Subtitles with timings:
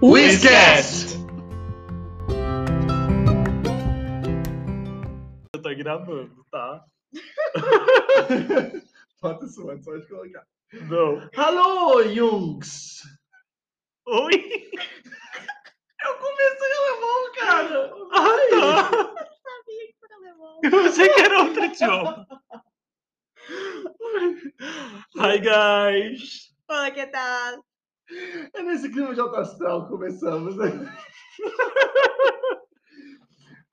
[0.00, 1.16] Whiscast!
[5.52, 6.84] Eu tô gravando, tá?
[9.20, 10.46] Bota isso antes, pode colocar.
[10.88, 11.28] Não.
[11.36, 13.02] Alô, Jungs!
[14.06, 14.70] Oi?
[16.04, 17.92] Eu comecei alemão, cara!
[18.12, 18.84] Ah, tá.
[19.42, 20.60] sabia que era alemão.
[20.62, 22.24] Eu pensei que era outro idioma.
[25.16, 26.54] Hi, guys.
[26.70, 27.67] Oi, que tal?
[28.54, 30.66] É nesse clima de astral que começamos, né?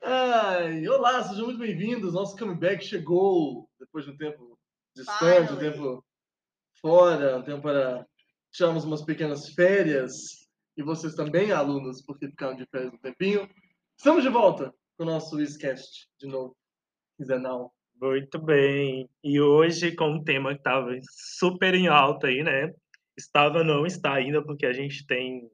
[0.04, 2.14] Ai, olá, sejam muito bem-vindos.
[2.14, 4.60] Nosso comeback chegou depois de um tempo
[4.94, 6.06] distante, um tempo
[6.82, 8.06] fora, um tempo para
[8.52, 10.50] tirarmos umas pequenas férias.
[10.76, 13.50] E vocês também, alunos, porque ficaram de férias um tempinho.
[13.98, 16.58] Estamos de volta com o nosso Whiscast de novo,
[17.18, 17.74] quinzenal.
[18.02, 19.10] Muito bem.
[19.24, 22.74] E hoje, com um tema que estava super em alta aí, né?
[23.18, 25.50] Estava, não está ainda, porque a gente tem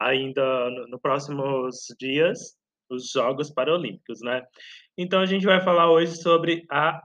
[0.00, 2.56] ainda no, no próximos dias
[2.90, 4.46] os Jogos Paralímpicos, né?
[4.96, 7.02] Então a gente vai falar hoje sobre a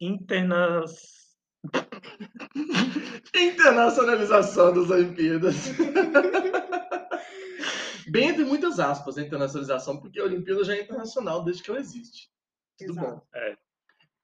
[0.00, 0.84] interna...
[3.34, 5.56] Internacionalização das Olimpíadas.
[8.10, 11.78] Bem entre muitas aspas, a internacionalização, porque a Olimpíada já é internacional desde que ela
[11.78, 12.28] existe.
[12.76, 13.08] Tudo Exato.
[13.08, 13.22] bom.
[13.34, 13.56] É.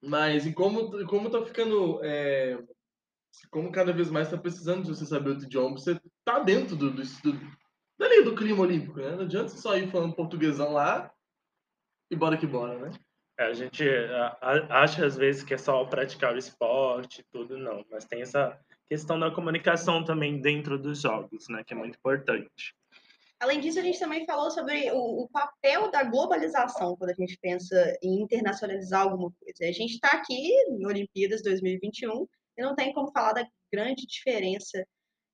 [0.03, 2.01] Mas e como, como tá ficando.
[2.03, 2.59] é,
[3.51, 6.91] como cada vez mais tá precisando de você saber outro idioma, você tá dentro do,
[6.91, 7.41] do, do,
[7.99, 9.11] dali do clima olímpico, né?
[9.13, 11.13] Não adianta você só ir falando portuguesão lá
[12.11, 12.91] e bora que bora, né?
[13.39, 13.85] É, A gente
[14.71, 17.85] acha às vezes que é só praticar o esporte e tudo, não.
[17.91, 21.63] Mas tem essa questão da comunicação também dentro dos jogos, né?
[21.65, 22.75] Que é muito importante.
[23.39, 27.39] Além disso, a gente também falou sobre o, o papel da globalização quando a gente
[27.43, 29.65] pensa em internacionalizar alguma coisa.
[29.71, 34.87] A gente está aqui em Olimpíadas 2021 e não tem como falar da grande diferença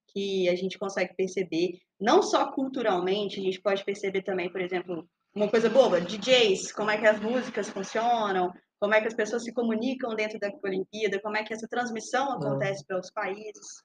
[0.08, 5.08] que a gente consegue perceber, não só culturalmente, a gente pode perceber também, por exemplo,
[5.34, 9.44] uma coisa boba, DJs, como é que as músicas funcionam, como é que as pessoas
[9.44, 13.82] se comunicam dentro da Olimpíada, como é que essa transmissão acontece para os países.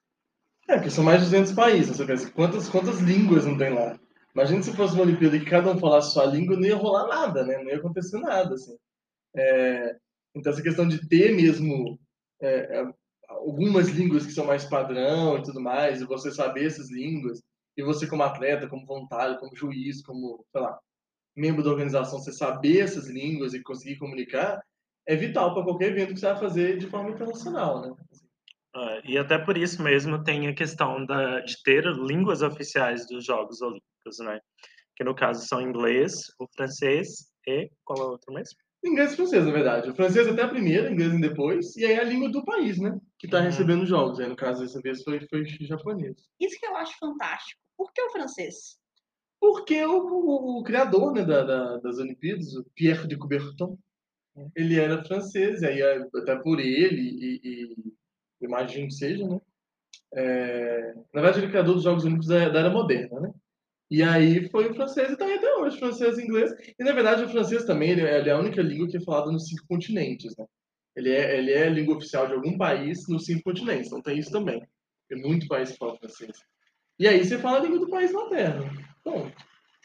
[0.68, 3.98] É, porque são mais de 200 países, você pensa, quantas, quantas línguas não tem lá?
[4.34, 7.06] Imagina se fosse uma Olimpíada e que cada um falasse sua língua, não ia rolar
[7.06, 7.56] nada, né?
[7.58, 8.76] Não ia acontecer nada, assim.
[9.34, 9.96] É,
[10.34, 11.98] então, essa questão de ter mesmo
[12.40, 12.92] é, é,
[13.38, 17.42] algumas línguas que são mais padrão e tudo mais, e você saber essas línguas,
[17.76, 20.78] e você como atleta, como voluntário, como juiz, como, sei lá,
[21.36, 24.60] membro da organização, você saber essas línguas e conseguir comunicar,
[25.06, 27.94] é vital para qualquer evento que você vai fazer de forma internacional, né?
[28.74, 33.24] Ah, e até por isso mesmo tem a questão da, de ter línguas oficiais dos
[33.24, 34.40] Jogos Olímpicos, né?
[34.96, 38.58] Que no caso são inglês, o francês e qual é o outro mesmo?
[38.84, 39.90] Inglês e francês, na verdade.
[39.90, 42.78] O francês até a primeira, inglês em depois, e aí é a língua do país,
[42.78, 42.98] né?
[43.18, 43.44] Que está Uhum.
[43.44, 44.20] recebendo os jogos.
[44.20, 46.16] Aí, no caso, dessa vez foi, foi japonês.
[46.40, 47.60] Isso que eu acho fantástico.
[47.76, 48.78] Por que o francês?
[49.40, 53.76] Porque o, o- o criador né, da- da- das Olimpíadas, o Pierre de Coubertin,
[54.54, 57.76] ele era francês, e aí é até por ele, e, e
[58.40, 59.40] imagino que seja, né?
[60.14, 63.32] É, na verdade, ele é criador dos Jogos Olímpicos da, da Era Moderna, né?
[63.90, 66.52] E aí foi o francês e tá até hoje, francês e inglês.
[66.78, 69.32] E na verdade o francês também ele, ele é a única língua que é falada
[69.32, 70.44] nos cinco continentes, né?
[70.94, 74.18] Ele é, ele é a língua oficial de algum país nos cinco continentes, então tem
[74.18, 74.62] isso também.
[75.08, 76.36] Tem muito país que fala francês.
[76.98, 78.60] E aí você fala a língua do país na Terra.
[79.04, 79.30] Bom,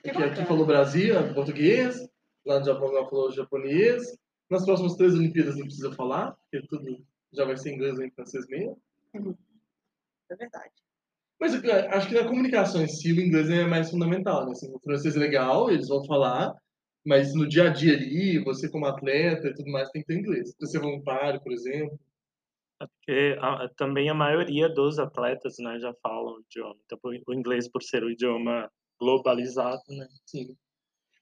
[0.04, 1.96] Que aqui, aqui falou Brasil, português,
[2.46, 4.04] lá no Japão ela falou japonês.
[4.50, 8.12] Nas próximas três Olimpíadas não precisa falar, porque tudo já vai ser inglês ou em
[8.12, 8.82] francês mesmo.
[10.30, 10.74] É verdade.
[11.40, 14.52] Mas acho que na comunicação em si, o inglês é mais fundamental, né?
[14.52, 16.54] Assim, o francês é legal, eles vão falar,
[17.06, 20.20] mas no dia a dia ali, você como atleta e tudo mais, tem que ter
[20.20, 20.56] inglês.
[20.60, 22.00] Você é voluntário, por exemplo.
[22.82, 26.76] É Porque a- também a maioria dos atletas, né, já falam o idioma.
[26.86, 28.70] Então, o inglês, por ser o idioma
[29.00, 30.08] globalizado, né?
[30.26, 30.56] Sim.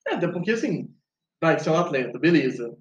[0.08, 0.96] É, até porque assim,
[1.42, 2.76] vai que você é um atleta, beleza.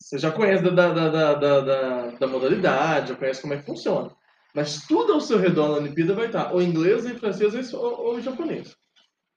[0.00, 3.66] Você já conhece da, da, da, da, da- da modalidade, já conhece como é que
[3.66, 4.14] funciona.
[4.54, 8.00] Mas tudo ao seu redor na Olimpíada vai estar ou inglês, ou em francês, ou,
[8.00, 8.76] ou em japonês.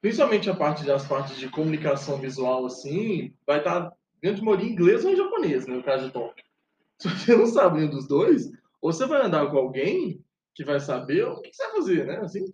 [0.01, 3.91] Principalmente a parte das partes de comunicação visual, assim, vai estar
[4.21, 6.43] grande maioria em inglês ou em japonês, né, no caso de Tóquio.
[6.99, 8.51] Se você não sabe nenhum dos dois,
[8.81, 10.23] ou você vai andar com alguém
[10.53, 12.17] que vai saber o que você vai fazer, né?
[12.17, 12.45] Assim,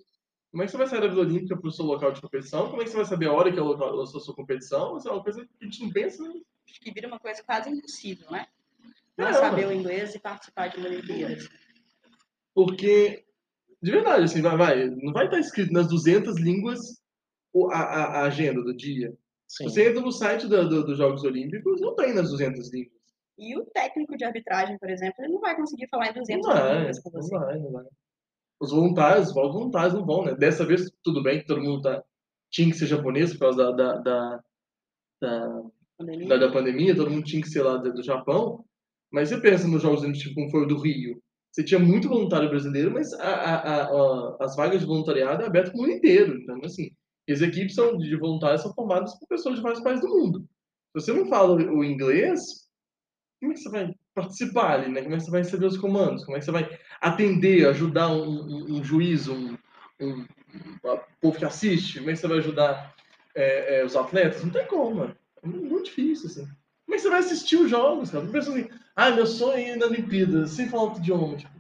[0.52, 2.70] como é que você vai sair da Vila Olímpica para o seu local de competição?
[2.70, 4.36] Como é que você vai saber a hora que é o local da sua, sua
[4.36, 4.98] competição?
[4.98, 6.42] Isso é uma coisa que a gente não pensa, né?
[6.66, 8.48] Que vira uma coisa quase impossível, né?
[9.18, 11.38] Não É, saber o inglês e participar de uma Olimpíada.
[12.54, 13.24] Porque,
[13.82, 16.80] de verdade, assim, vai, vai, não vai estar escrito nas 200 línguas
[17.72, 19.14] a, a, a agenda do dia.
[19.48, 19.68] Sim.
[19.68, 23.02] Se você entra no site da- do- dos Jogos Olímpicos, não tem nas 200 línguas.
[23.38, 26.48] E o técnico de arbitragem, por exemplo, ele não vai conseguir falar em Não 200
[26.48, 27.38] vai, línguas com não você.
[27.38, 27.86] vai, não vai.
[28.62, 30.36] os voluntários, os voluntários não vão, né?
[30.36, 32.04] Dessa vez, tudo bem que todo mundo tá,
[32.52, 34.44] tinha que ser japonês por causa da, da, da,
[35.22, 35.64] da,
[35.98, 36.28] Pandemia.
[36.28, 38.64] da, da pandemia, todo mundo tinha que ser lá do, do Japão.
[39.12, 41.22] Mas você pensa nos Jogos Olímpicos, tipo, como foi o do Rio.
[41.52, 45.72] Você tinha muito voluntário brasileiro, mas a, a, a, as vagas de voluntariado é aberto
[45.72, 46.38] para o mundo inteiro.
[46.38, 46.92] Então, assim,
[47.30, 50.40] as equipes são, de voluntários são formadas por pessoas de vários países do mundo.
[50.98, 52.68] Se você não fala o inglês,
[53.40, 55.02] como é que você vai participar ali, né?
[55.02, 56.24] Como é que você vai receber os comandos?
[56.24, 59.58] Como é que você vai atender, ajudar um, um, um juiz, um,
[60.00, 60.26] um,
[61.22, 62.00] povo que assiste?
[62.00, 62.96] Como é que você vai ajudar
[63.36, 64.44] é, é, os atletas?
[64.44, 65.18] Não tem como, mano.
[65.44, 66.46] É muito difícil, assim.
[66.86, 68.26] Como é que você vai assistir os jogos, cara?
[68.28, 71.38] Pensa assim, ah, meu sonho é ir na Olimpíada, sem falar outro idioma.
[71.38, 71.52] Tipo,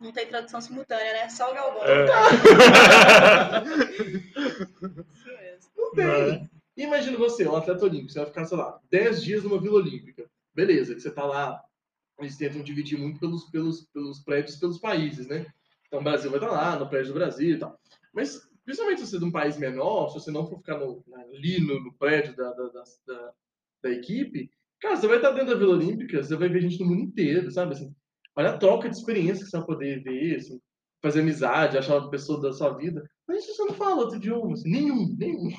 [0.00, 1.28] Não tem tradução simultânea, né?
[1.28, 1.82] Só o Galvão.
[1.84, 2.06] É.
[5.12, 5.70] Isso mesmo.
[5.76, 6.50] não tem.
[6.76, 9.76] E Imagina você, um atleta olímpico, você vai ficar, sei lá, 10 dias numa Vila
[9.76, 10.24] Olímpica.
[10.54, 11.62] Beleza, que você tá lá,
[12.18, 15.46] eles tentam dividir muito pelos, pelos, pelos prédios, pelos países, né?
[15.86, 17.78] Então o Brasil vai estar lá, no prédio do Brasil e tal.
[18.12, 21.04] Mas, principalmente se você é de um país menor, se você não for ficar no,
[21.14, 23.32] ali no, no prédio da, da, da, da-
[23.82, 24.50] da equipe,
[24.82, 27.50] cara, você vai estar dentro da Vila Olímpica, você vai ver gente do mundo inteiro,
[27.50, 27.72] sabe?
[27.72, 27.94] Assim,
[28.36, 30.60] olha a troca de experiência que você vai poder ver, assim,
[31.00, 33.08] fazer amizade, achar uma pessoa da sua vida.
[33.26, 35.50] Mas se você não fala outro idioma, assim, nenhum, nenhum.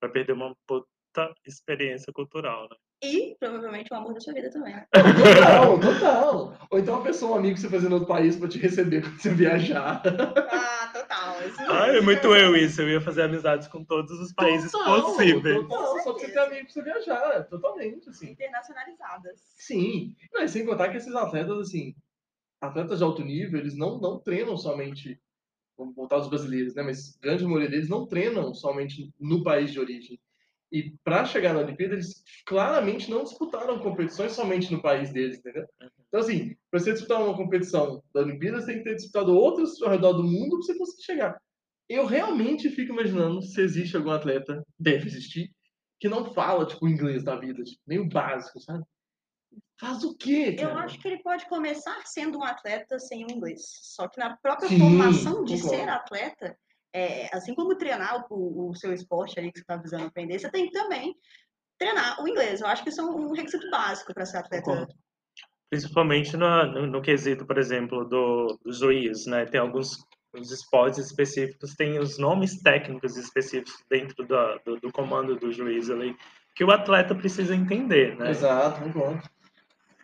[0.00, 2.76] Vai perder uma puta experiência cultural, né?
[3.02, 4.74] E provavelmente o amor da sua vida também.
[4.92, 6.58] Total, total.
[6.70, 9.02] Ou então uma pessoa, um amigo que você fazer no outro país pra te receber
[9.02, 10.02] quando você viajar.
[10.04, 11.46] Ah, total.
[11.46, 12.80] Isso Ah, é muito eu isso.
[12.80, 15.56] Eu ia fazer amizades com todos os países Total, possíveis.
[15.68, 17.44] Total, só pra você ter amigo pra você viajar.
[17.44, 18.30] Totalmente, assim.
[18.30, 19.40] Internacionalizadas.
[19.58, 20.14] Sim.
[20.32, 21.94] Não, e sem contar que esses atletas, assim,
[22.60, 25.20] atletas de alto nível, eles não, não treinam somente,
[25.76, 26.82] vamos voltar aos brasileiros, né?
[26.82, 30.18] Mas grande maioria deles não treinam somente no país de origem.
[30.72, 35.66] E para chegar na Olimpíada, eles claramente não disputaram competições somente no país deles, entendeu?
[36.08, 39.80] Então, assim, para você disputar uma competição da Olimpíada, você tem que ter disputado outras
[39.80, 41.40] ao redor do mundo para você conseguir chegar.
[41.88, 45.52] Eu realmente fico imaginando se existe algum atleta, deve existir,
[46.00, 48.84] que não fala, tipo, o inglês da vida, tipo, nem o básico, sabe?
[49.78, 50.80] Faz o quê, Eu cara?
[50.80, 53.62] acho que ele pode começar sendo um atleta sem o inglês.
[53.82, 55.76] Só que na própria Sim, formação de concordo.
[55.76, 56.58] ser atleta,
[56.96, 60.50] é, assim como treinar o, o seu esporte ali que você está visando aprender, você
[60.50, 61.14] tem que também
[61.78, 62.60] treinar o inglês.
[62.60, 64.64] Eu acho que isso é um requisito básico para ser atleta.
[64.64, 64.94] Concordo.
[65.68, 69.44] Principalmente no, no, no quesito, por exemplo, do, do juiz, né?
[69.46, 69.98] Tem alguns
[70.32, 75.88] os esportes específicos, tem os nomes técnicos específicos dentro da- do, do comando do juiz
[75.88, 76.14] ali,
[76.54, 78.30] que o atleta precisa entender, né?
[78.30, 79.22] Exato, concordo.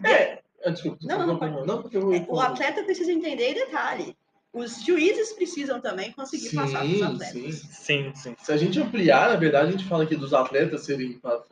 [0.04, 2.14] É, ah, desculpa, Não, não, desculpa, pode- não, porque eu...
[2.14, 4.16] É, O atleta precisa entender e detalhe.
[4.52, 7.30] Os juízes precisam também conseguir passar para os Sim, atletas.
[7.32, 7.52] sim.
[7.52, 8.34] Sim, sim.
[8.38, 11.42] Se a gente ampliar, na verdade, a gente fala aqui dos atletas serem para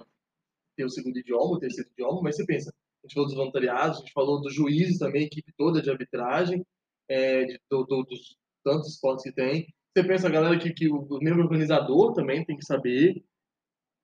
[0.76, 3.97] ter o segundo idioma, o terceiro idioma, mas você pensa, a gente falou dos voluntariados,
[3.97, 6.64] a gente falou dos juízes também, a equipe toda de arbitragem,
[7.08, 9.67] é, de, do- do- dos tantos esportes que tem.
[9.97, 13.25] Você pensa a galera que, que o, o mesmo organizador também tem que saber,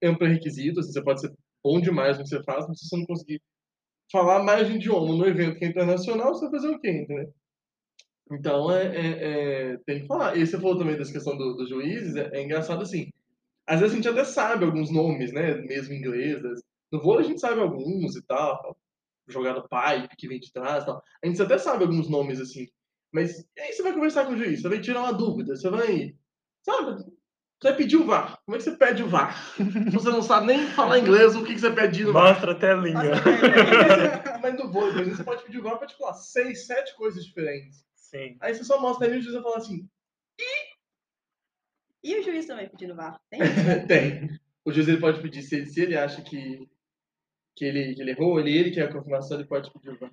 [0.01, 1.33] é um pré-requisito, assim, você pode ser
[1.63, 3.43] bom demais no que você faz, mas se você não conseguir
[4.11, 6.91] falar mais de um idioma no evento que é internacional, você vai fazer o quê,
[6.91, 7.33] entendeu?
[8.31, 10.37] Então, é, é- é, tem que falar.
[10.37, 13.11] E você falou também dessa questão do- dos juízes, é, é engraçado assim.
[13.67, 15.55] Às vezes a gente até sabe alguns nomes, né?
[15.63, 16.43] Mesmo em inglês.
[16.43, 16.55] né,
[16.93, 18.77] No vôlei a gente sabe alguns e tal.
[19.29, 21.03] Jogada pipe que vem de trás e tal.
[21.23, 22.69] A gente até sabe alguns nomes assim.
[23.13, 25.69] Mas e aí você vai conversar com o juiz, você vai tirar uma dúvida, você
[25.71, 26.15] vai.
[26.63, 27.03] Sabe?
[27.61, 28.39] Você vai pedir o VAR.
[28.45, 29.35] Como é que você pede o VAR?
[29.93, 32.35] Você não sabe nem falar inglês, o que, que você pede no VAR?
[32.35, 32.95] Mostra a telinha.
[33.03, 37.25] Nossa, Mas no vôlei, você pode pedir o VAR pra, tipo, lá, seis, sete coisas
[37.25, 37.85] diferentes.
[38.11, 38.37] Sim.
[38.41, 39.89] Aí você só mostra ali e o juiz vai falar assim,
[42.03, 43.21] E o juiz também pedindo VAR?
[43.29, 43.41] Tem?
[43.89, 44.41] Tem.
[44.65, 46.69] O juiz ele pode pedir, se ele, se ele acha que,
[47.57, 50.13] que, ele, que ele errou, ele, ele quer a confirmação, ele pode pedir o VAR.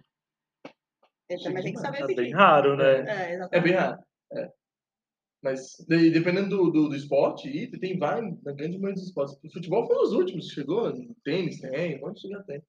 [1.29, 2.33] Ele também tem que saber Tá bem pedir.
[2.33, 2.85] raro, né?
[2.85, 3.63] É, É exatamente.
[3.63, 4.03] bem raro.
[4.33, 4.51] É.
[5.43, 9.37] Mas de- dependendo do, do, do esporte, e tem vários, na grande maioria dos esportes.
[9.43, 12.61] O futebol foi os últimos que chegou, no tênis tem, um monte já tem.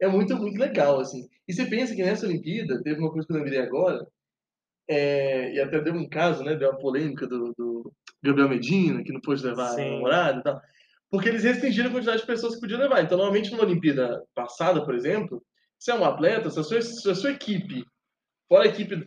[0.00, 1.26] É muito, muito legal, assim.
[1.46, 4.06] E você pensa que nessa Olimpíada, teve uma coisa que eu lembrei agora,
[4.88, 6.54] é, e até deu um caso, né?
[6.54, 7.92] Deu uma polêmica do, do
[8.22, 10.00] Gabriel Medina, que não pôde levar Sim.
[10.00, 10.60] o horário e tal.
[11.10, 13.02] Porque eles restringiram a quantidade de pessoas que podiam levar.
[13.02, 15.42] Então, normalmente, numa Olimpíada passada, por exemplo,
[15.78, 17.84] se é um atleta, se a sua, se a sua equipe,
[18.48, 19.06] fora a equipe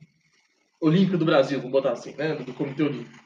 [0.81, 2.35] olímpica do Brasil, vamos botar assim, né?
[2.35, 3.21] Do Comitê Olímpico.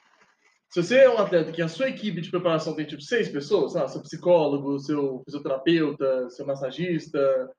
[0.69, 3.71] Se você é um atleta que a sua equipe de preparação tem tipo seis pessoas,
[3.71, 7.49] sei lá, seu psicólogo, seu fisioterapeuta, seu massagista,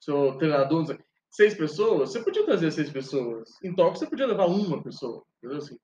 [0.00, 0.98] seu treinador, não sei,
[1.30, 3.48] seis pessoas, você podia trazer seis pessoas.
[3.62, 5.76] Em Tóquio você podia levar uma pessoa, entendeu assim?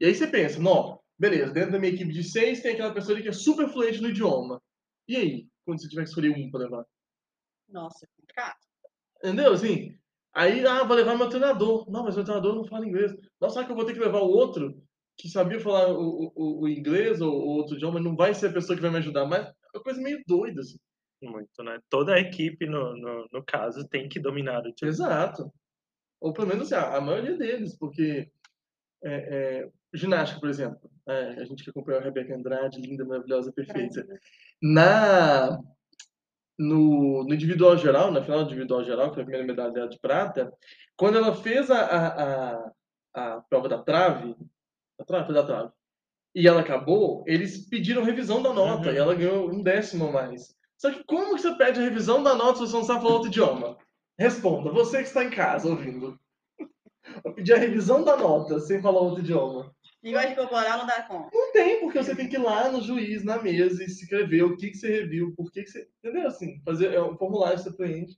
[0.00, 3.14] E aí você pensa, não, beleza, dentro da minha equipe de seis tem aquela pessoa
[3.14, 4.62] ali que é super fluente no idioma.
[5.06, 6.84] E aí, quando você tiver que escolher um para levar?
[7.68, 8.56] Nossa, é complicado.
[9.22, 9.52] Entendeu?
[9.52, 9.98] Assim,
[10.38, 11.90] Aí, ah, vou levar meu treinador.
[11.90, 13.12] Não, mas meu treinador não fala inglês.
[13.40, 14.80] Não, será que eu vou ter que levar o outro
[15.16, 17.98] que sabia falar o, o, o inglês ou, ou outro idioma?
[17.98, 19.26] Não vai ser a pessoa que vai me ajudar.
[19.26, 20.78] Mas é uma coisa meio doida, assim.
[21.22, 21.80] Muito, né?
[21.90, 24.90] Toda a equipe, no, no, no caso, tem que dominar o idioma.
[24.92, 25.52] Exato.
[26.20, 28.30] Ou pelo menos assim, a, a maioria deles, porque
[29.02, 29.12] é,
[29.64, 30.90] é, ginástica, por exemplo.
[31.06, 34.06] É, a gente que acompanhou a Rebeca Andrade, linda, maravilhosa, perfeita.
[34.62, 35.58] Na,
[36.58, 39.88] no, no individual geral, na final do individual geral, que foi a primeira medalha dela
[39.88, 40.52] de prata,
[40.96, 42.72] quando ela fez a, a, a,
[43.14, 44.36] a prova da trave,
[44.98, 45.72] da trave, da trave,
[46.34, 48.94] e ela acabou, eles pediram revisão da nota, Uhum.
[48.94, 50.57] e ela ganhou um décimo a mais.
[50.78, 53.14] Só que como que você pede a revisão da nota se você não sabe falar
[53.14, 53.76] outro idioma?
[54.18, 56.18] Responda, você que está em casa ouvindo.
[57.24, 59.74] Eu pedi a revisão da nota sem falar outro idioma.
[60.02, 61.30] Linguagem corporal não dá conta.
[61.32, 64.56] Não tem, porque você tem que ir lá no juiz, na mesa, e escrever o
[64.56, 65.88] que, que você reviu, por que, que você.
[65.98, 66.28] Entendeu?
[66.28, 68.16] Assim, fazer é um formulário que você preenche.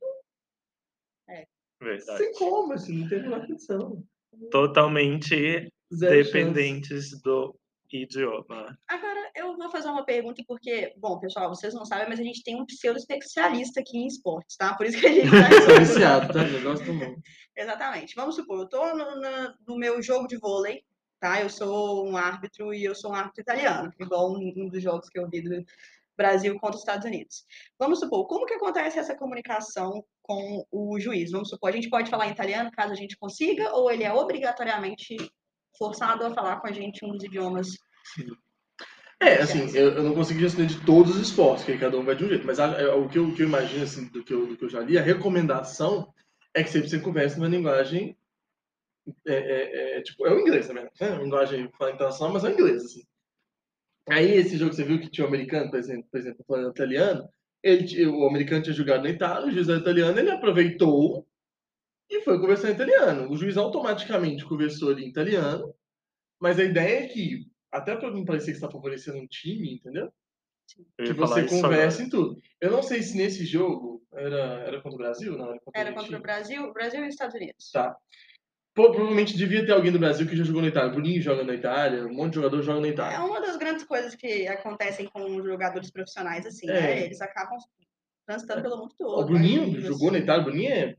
[1.80, 2.18] Verdade.
[2.18, 4.04] Sem como, assim, não tem nenhuma atenção.
[4.50, 7.56] Totalmente Zero dependentes do
[7.98, 8.78] idioma.
[8.88, 12.42] Agora, eu vou fazer uma pergunta, porque, bom, pessoal, vocês não sabem, mas a gente
[12.42, 14.74] tem um pseudo-especialista aqui em esportes, tá?
[14.74, 16.42] Por isso que a gente tá viciado, tá?
[16.42, 17.20] Eu gosto muito.
[17.56, 18.14] Exatamente.
[18.14, 20.82] Vamos supor, eu tô no, na- no meu jogo de vôlei,
[21.20, 21.40] tá?
[21.40, 25.08] Eu sou um árbitro e eu sou um árbitro italiano, igual um, um dos jogos
[25.08, 25.64] que eu vi do
[26.16, 27.44] Brasil contra os Estados Unidos.
[27.78, 31.30] Vamos supor, como que acontece essa comunicação com o juiz?
[31.30, 34.12] Vamos supor, a gente pode falar em italiano caso a gente consiga, ou ele é
[34.12, 35.16] obrigatoriamente
[35.78, 37.68] forçado a falar com a gente um dos idiomas?
[39.20, 42.16] É, assim, eu, eu não consegui responder de todos os esportes, porque cada um vai
[42.16, 44.24] de um jeito, mas a- é, o, que eu, o que eu imagino, assim, do
[44.24, 46.12] que eu, do que eu já li, a recomendação
[46.54, 48.16] é que sempre você converse numa linguagem.
[49.26, 50.90] É, é, é, tipo, é o inglês também, né?
[51.00, 53.02] É uma linguagem internacional, mas é o inglês, assim.
[54.08, 56.70] Aí, esse jogo que você viu que tinha o americano, por exemplo, por exemplo falando
[56.70, 57.28] italiano,
[57.62, 61.26] ele, o americano tinha jogado na Itália, o juiz italiano, ele aproveitou
[62.10, 63.30] e foi conversar em italiano.
[63.30, 65.74] O juiz automaticamente conversou ali em italiano,
[66.40, 69.74] mas a ideia é que, até para não parecer que você está favorecendo um time,
[69.74, 70.12] entendeu?
[70.98, 72.40] Eu Que você conversa em tudo.
[72.60, 74.36] Eu não sei se nesse jogo era,
[74.66, 75.50] era contra o Brasil, não?
[75.50, 76.20] Era contra, Era contra o.
[76.22, 77.70] Brasil, Brasil e Estados Unidos.
[77.72, 77.96] Tá.
[78.72, 80.92] Pô, provavelmente devia ter alguém do Brasil que já jogou na Itália.
[80.92, 83.24] Bruninho joga na Itália, um monte de jogador joga na É Itália.
[83.24, 86.72] uma das grandes coisas que acontecem com os jogadores profissionais, assim, É.
[86.72, 87.04] né?
[87.04, 87.58] Eles acabam
[88.24, 89.22] transitando pelo mundo todo.
[89.22, 89.84] O Bruninho línguas.
[89.84, 90.96] jogou na Itália, o Bruninho é,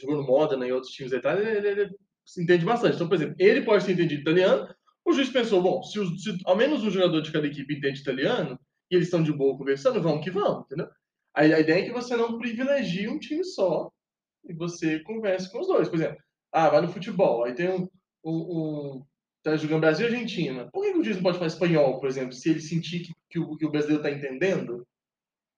[0.00, 1.90] jogou no Modena e outros times da Itália, ele, ele- ele
[2.24, 2.96] se entende bastante.
[2.96, 4.68] Então, por exemplo, ele pode ter entendido italiano,
[5.04, 8.00] o juiz pensou, bom, se, os- se ao menos um jogador de cada equipe entende
[8.00, 8.58] italiano,
[8.90, 10.88] e eles estão de boa conversando, vamos que vamos, entendeu?
[11.34, 13.90] Aí a ideia é que você não privilegie um time só,
[14.44, 15.88] e você converse com os dois.
[15.88, 16.18] Por exemplo,
[16.52, 17.88] ah, vai no futebol, aí tem um,
[18.24, 18.32] um,
[18.98, 19.06] um
[19.42, 20.68] tá jogando Brasil e Argentina.
[20.72, 23.12] Por que, que o juiz não pode falar espanhol, por exemplo, se ele sentir que,
[23.30, 24.86] que o, que o brasileiro está entendendo?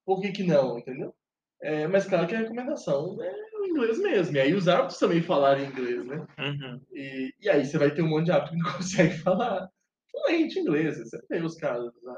[0.04, 1.14] Por que, que não, entendeu?
[1.60, 4.36] É, mas claro que a recomendação é o inglês mesmo.
[4.36, 6.26] E aí os árbitros também falarem inglês, né?
[6.38, 6.80] Uhum.
[6.92, 9.68] E, e aí você vai ter um monte de árbitro que não consegue falar
[10.10, 10.98] fluente inglês.
[10.98, 12.14] Você tem os caras, né?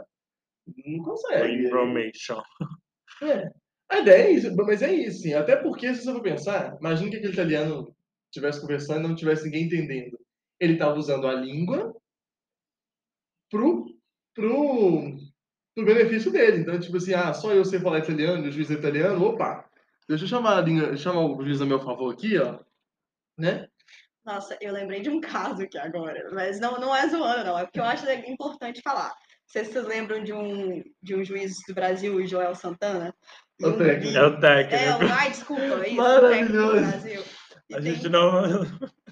[0.86, 1.66] Não consegue.
[1.66, 2.42] Information.
[3.22, 3.50] É.
[3.90, 5.34] A ideia é isso, mas é isso, sim.
[5.34, 7.94] Até porque, se você for pensar, imagina que aquele italiano
[8.26, 10.18] estivesse conversando e não tivesse ninguém entendendo.
[10.60, 11.92] Ele estava usando a língua
[13.50, 13.86] pro,
[14.32, 15.16] pro,
[15.74, 16.58] pro benefício dele.
[16.58, 19.64] Então, tipo assim, ah, só eu sei falar italiano e o juiz é italiano, opa,
[20.08, 22.58] deixa eu chamar, a língua, chamar o juiz a meu favor aqui, ó.
[23.38, 23.66] Né?
[24.24, 25.20] Nossa, eu lembrei de um
[25.56, 27.58] caso aqui agora, mas não, não é zoando, não.
[27.58, 29.08] É porque eu acho importante falar.
[29.08, 33.12] Não sei se vocês lembram de um, de um juiz do Brasil, o Joel Santana.
[33.58, 34.16] E O um- técnico.
[34.16, 35.12] É o É, o, técnico.
[35.12, 36.80] ai, desculpa, isso, o técnico do Maravilhoso.
[36.88, 37.24] Brasil.
[37.68, 38.30] E A tem- gente não.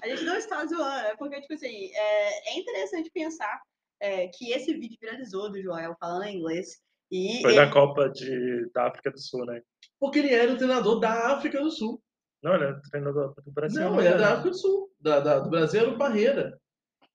[0.01, 3.59] A gente não está zoando, é porque, tipo assim, é, é interessante pensar
[3.99, 6.81] é, que esse vídeo viralizou do Joel falando em inglês.
[7.11, 9.61] E Foi ele- da Copa de, da África do Sul, né?
[9.99, 12.01] Porque ele era o treinador da África do Sul.
[12.41, 13.81] Não, ele é treinador do Brasil.
[13.81, 14.05] Não, né?
[14.05, 14.91] ele é da África do Sul.
[14.99, 16.59] Da, da- do Brasil era o Barreira.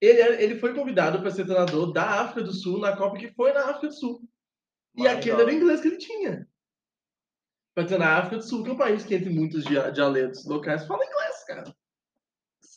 [0.01, 3.33] Ele, era- ele foi convidado para ser treinador da África do Sul na Copa que
[3.33, 4.21] foi na África do Sul.
[4.97, 5.41] E aquele God.
[5.41, 6.49] era o inglês que ele tinha.
[7.75, 10.45] Pra treinar a África do Sul, que é um país que, entre muitos dia- dialetos
[10.47, 11.65] locais, fala inglês, cara.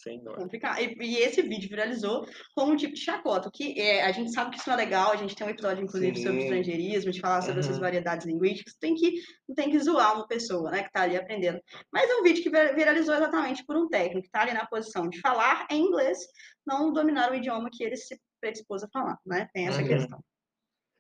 [0.08, 0.36] Senhor.
[0.36, 0.80] complicado.
[0.82, 4.52] E, e esse vídeo viralizou como um tipo de chacota, que é, a gente sabe
[4.52, 6.24] que isso não é legal, a gente tem um episódio, inclusive, Sim.
[6.24, 7.82] sobre estrangeirismo, de falar sobre essas Uhum.
[7.82, 9.14] variedades linguísticas, tem que,
[9.48, 11.60] não tem que zoar uma pessoa, né, que tá ali aprendendo.
[11.92, 14.66] Mas é um vídeo que vir- viralizou exatamente por um técnico que tá ali na
[14.66, 16.18] posição de falar em inglês,
[16.66, 19.88] não dominar o idioma que ele se predispôs a falar, né, tem essa Uhum.
[19.88, 20.20] questão.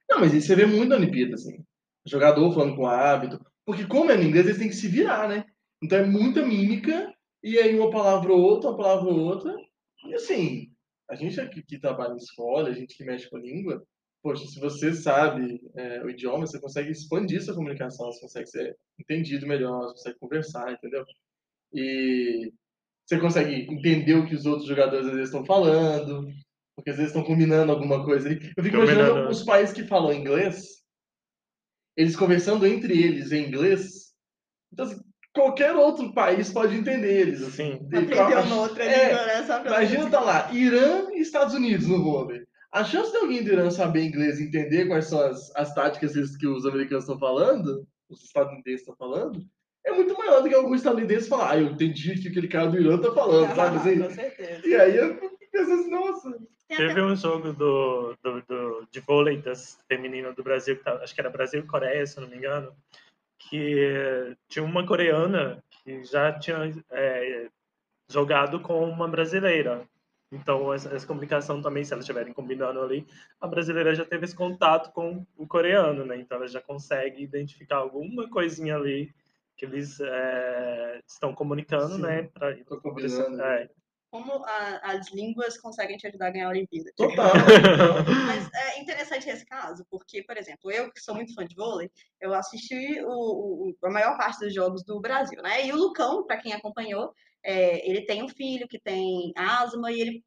[0.09, 1.63] Não, mas isso você vê muito na Olimpíada, assim.
[2.05, 3.39] Jogador falando com hábito.
[3.65, 5.43] Porque como é no inglês, eles têm que se virar, né?
[5.83, 7.13] Então é muita mímica,
[7.43, 9.55] e aí uma palavra ou outra, uma palavra ou outra.
[10.05, 10.71] E assim,
[11.09, 13.83] a gente aqui que trabalha em escola, a gente que mexe com a língua,
[14.21, 18.77] poxa, se você sabe é, o idioma, você consegue expandir sua comunicação, você consegue ser
[18.99, 21.05] entendido melhor, você consegue conversar, entendeu?
[21.73, 22.51] E,
[23.07, 26.27] você consegue entender o que os outros jogadores às vezes estão falando,
[26.75, 28.51] porque às vezes estão combinando alguma coisa ali.
[28.57, 29.31] Eu fico imaginando Combinando.
[29.31, 30.83] os países que falam inglês,
[31.95, 34.13] eles conversando entre eles em inglês.
[34.73, 35.01] Então, assim,
[35.37, 37.41] qualquer outro país pode entender eles.
[37.41, 37.77] Assim.
[37.77, 37.87] Sim.
[37.87, 39.43] De- Aprendeu uma outra é, língua, né?
[39.45, 42.43] Só pra Imagina tá lá, Irã e Estados Unidos no vôlei.
[42.71, 46.13] A chance de alguém do Irã saber inglês e entender quais são as, as táticas
[46.35, 49.41] que os americanos estão falando, os estadunidenses estão falando,
[49.85, 52.67] é muito maior do que algum estadunidense falar, ah, eu entendi o que aquele cara
[52.67, 53.77] do Irã tá falando, sabe?
[53.79, 53.99] Assim?
[54.01, 54.67] Com certeza.
[54.67, 55.15] E aí eu
[55.51, 60.75] pensando assim, nossa, Teve um jogo do, do, do- de vôlei das feminino do Brasil,
[60.75, 62.73] que tava- acho que era Brasil e Coreia, se eu não me engano,
[63.37, 67.47] que tinha uma coreana que já tinha é,
[68.09, 69.87] jogado com uma brasileira.
[70.31, 73.07] Então, essa, essa comunicação também, se elas estiverem combinando ali,
[73.39, 76.17] a brasileira já teve esse contato com o coreano, né?
[76.17, 79.13] Então, ela já consegue identificar alguma coisinha ali
[79.55, 82.01] que eles é, estão comunicando, Sim.
[82.01, 82.23] né?
[82.33, 83.41] Pra, Tô combinando.
[83.41, 83.69] é.
[84.09, 86.91] Como a- as línguas conseguem te ajudar a ganhar a Olimpíada.
[86.95, 87.31] total.
[88.27, 91.91] Mas é interessante esse caso, porque, por exemplo, eu que sou muito fã de vôlei,
[92.21, 93.09] eu assisti o,
[93.69, 95.65] o- a maior parte dos jogos do Brasil, né?
[95.65, 97.11] E o Lucão, para quem acompanhou,
[97.43, 100.23] é, ele tem um filho que tem asma e ele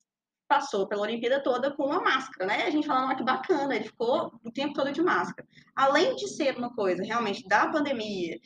[0.46, 2.64] passou pela Olimpíada toda com uma máscara, né?
[2.64, 5.46] A gente falando, ah, que bacana, ele ficou o tempo todo de máscara.
[5.76, 8.36] Além de ser uma coisa realmente da pandemia,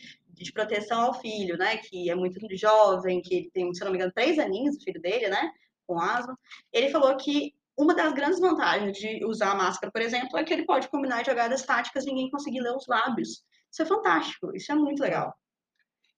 [0.42, 1.76] de proteção ao filho, né?
[1.76, 5.00] Que é muito jovem, que ele tem, se não me engano, três aninhos, o filho
[5.00, 5.50] dele, né?
[5.86, 6.38] Com asma.
[6.72, 10.52] Ele falou que uma das grandes vantagens de usar a máscara, por exemplo, é que
[10.52, 13.44] ele pode combinar jogadas táticas e ninguém conseguir ler os lábios.
[13.70, 15.34] Isso é fantástico, isso é muito legal.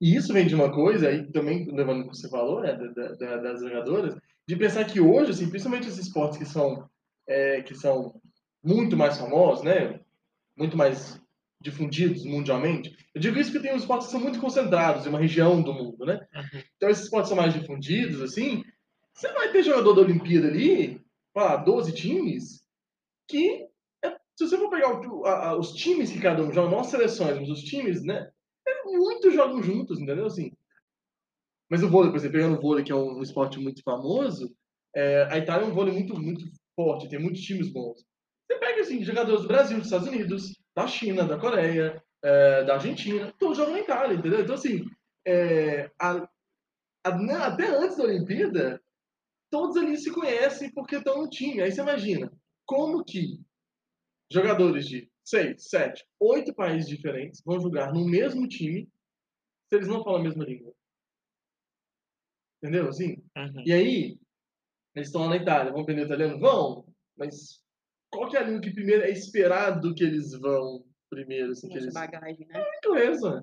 [0.00, 3.12] E isso vem de uma coisa, aí também levando o que você falou, né, da-
[3.14, 4.14] da- das jogadoras,
[4.46, 6.86] de pensar que hoje, assim, principalmente esses esportes que são,
[7.26, 8.20] é, que são
[8.62, 9.98] muito mais famosos, né,
[10.54, 11.18] muito mais
[11.70, 12.96] difundidos mundialmente.
[13.14, 15.72] Eu digo isso porque tem uns esportes que são muito concentrados em uma região do
[15.74, 16.26] mundo, né?
[16.34, 16.62] Uhum.
[16.76, 18.64] Então esses esportes são mais difundidos, assim,
[19.12, 21.00] você vai ter jogador da Olimpíada ali,
[21.34, 22.64] lá, 12 times,
[23.28, 23.66] que
[24.04, 26.80] é- se você for pegar o- a- a- os times que cada um joga, não
[26.80, 28.30] as seleções, mas os times, né?
[28.66, 30.26] É muito jogam juntos, entendeu?
[30.26, 30.52] Assim.
[31.68, 34.54] Mas o vôlei, por exemplo, pegando o vôlei, que é um esporte muito famoso,
[34.94, 36.44] é, a Itália é um vôlei muito, muito
[36.76, 38.04] forte, tem muitos times bons.
[38.46, 42.74] Você pega, assim, jogadores do Brasil, dos Estados Unidos, da China, da Coreia, é, da
[42.74, 44.40] Argentina, todos jogam na Itália, entendeu?
[44.42, 44.84] Então, assim,
[45.26, 46.28] é, a-
[47.04, 48.82] a- né, até antes da Olimpíada,
[49.50, 51.62] todos ali se conhecem porque estão no time.
[51.62, 52.30] Aí você imagina,
[52.66, 53.40] como que
[54.30, 58.88] jogadores de seis, sete, oito países diferentes vão jogar no mesmo time
[59.68, 60.74] se eles não falam a mesma língua?
[62.62, 62.88] Entendeu?
[62.88, 63.62] Assim, Uhum.
[63.64, 64.18] e aí,
[64.94, 66.38] eles estão lá na Itália, vão aprender italiano?
[66.38, 66.86] Vão,
[67.16, 67.62] mas
[68.10, 71.52] qual que é a língua que primeiro é esperado que eles vão primeiro?
[71.52, 71.94] Assim, que eles...
[71.94, 72.64] bagagem, né?
[72.84, 73.42] Inglês, né?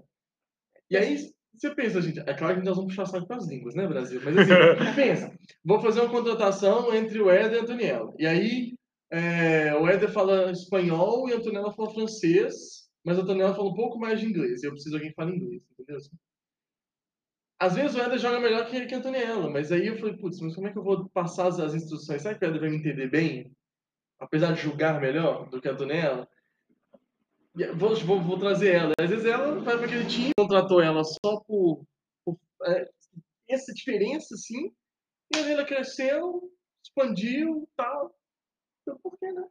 [0.89, 3.75] E aí, você pensa, gente, é claro que nós vamos puxar saco para as línguas,
[3.75, 4.21] né, Brasil?
[4.23, 4.51] Mas assim,
[4.95, 5.31] pensa,
[5.63, 8.13] vou fazer uma contratação entre o Éder e a Antoniela.
[8.17, 8.73] E aí,
[9.11, 13.75] é, o Éder fala espanhol e a Antoniela fala francês, mas a Antoniela fala um
[13.75, 14.63] pouco mais de inglês.
[14.63, 15.97] E eu preciso de alguém que fale inglês, entendeu?
[17.59, 20.39] Às vezes o Éder joga melhor que, que a Antoniela, mas aí eu falei, putz,
[20.41, 22.21] mas como é que eu vou passar as, as instruções?
[22.21, 23.55] Será que o Éder vai me entender bem?
[24.23, 26.27] Apesar de julgar melhor do que a Antoniela?
[27.57, 28.93] Eu Vou, vou, vou trazer ela.
[28.99, 31.85] Às vezes ela vai para aquele time, contratou ela só por,
[32.25, 32.89] por é,
[33.47, 34.71] essa diferença, assim,
[35.33, 36.41] e aí ela cresceu,
[36.83, 38.15] expandiu tal.
[38.81, 39.47] Então, por que não?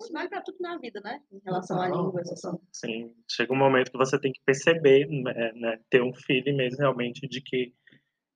[0.00, 1.20] Isso vale para tudo na vida, né?
[1.30, 2.28] Em relação a Total, línguas.
[2.30, 2.54] total.
[2.54, 2.66] Assim.
[2.72, 6.78] Sim, chega um momento que você tem que perceber, né, né, ter um feeling mesmo
[6.80, 7.72] realmente de que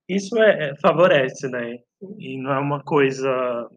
[0.08, 1.82] isso é, é- favorece, né?
[2.18, 3.68] E não é uma coisa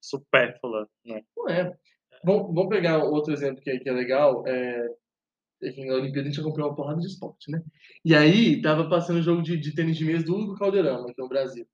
[0.00, 1.22] supérflua, né?
[1.36, 1.76] Não é.
[2.24, 4.46] Vamos, vamos pegar outro exemplo que, é- que é legal.
[4.46, 4.88] É,
[5.62, 7.62] enfim, na Olimpíada a gente acompanhou uma porrada de esporte, né?
[8.04, 11.20] E aí tava passando o jogo de, de tênis de mesa do Hugo Calderama, que
[11.20, 11.66] é o Brasil,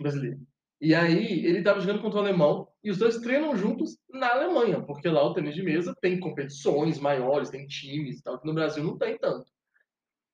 [0.00, 0.40] brasileiro.
[0.80, 4.80] E aí ele tava jogando contra o alemão e os dois treinam juntos na Alemanha,
[4.82, 8.54] porque lá o tênis de mesa tem competições maiores, tem times e tal, que no
[8.54, 9.50] Brasil não tem tanto.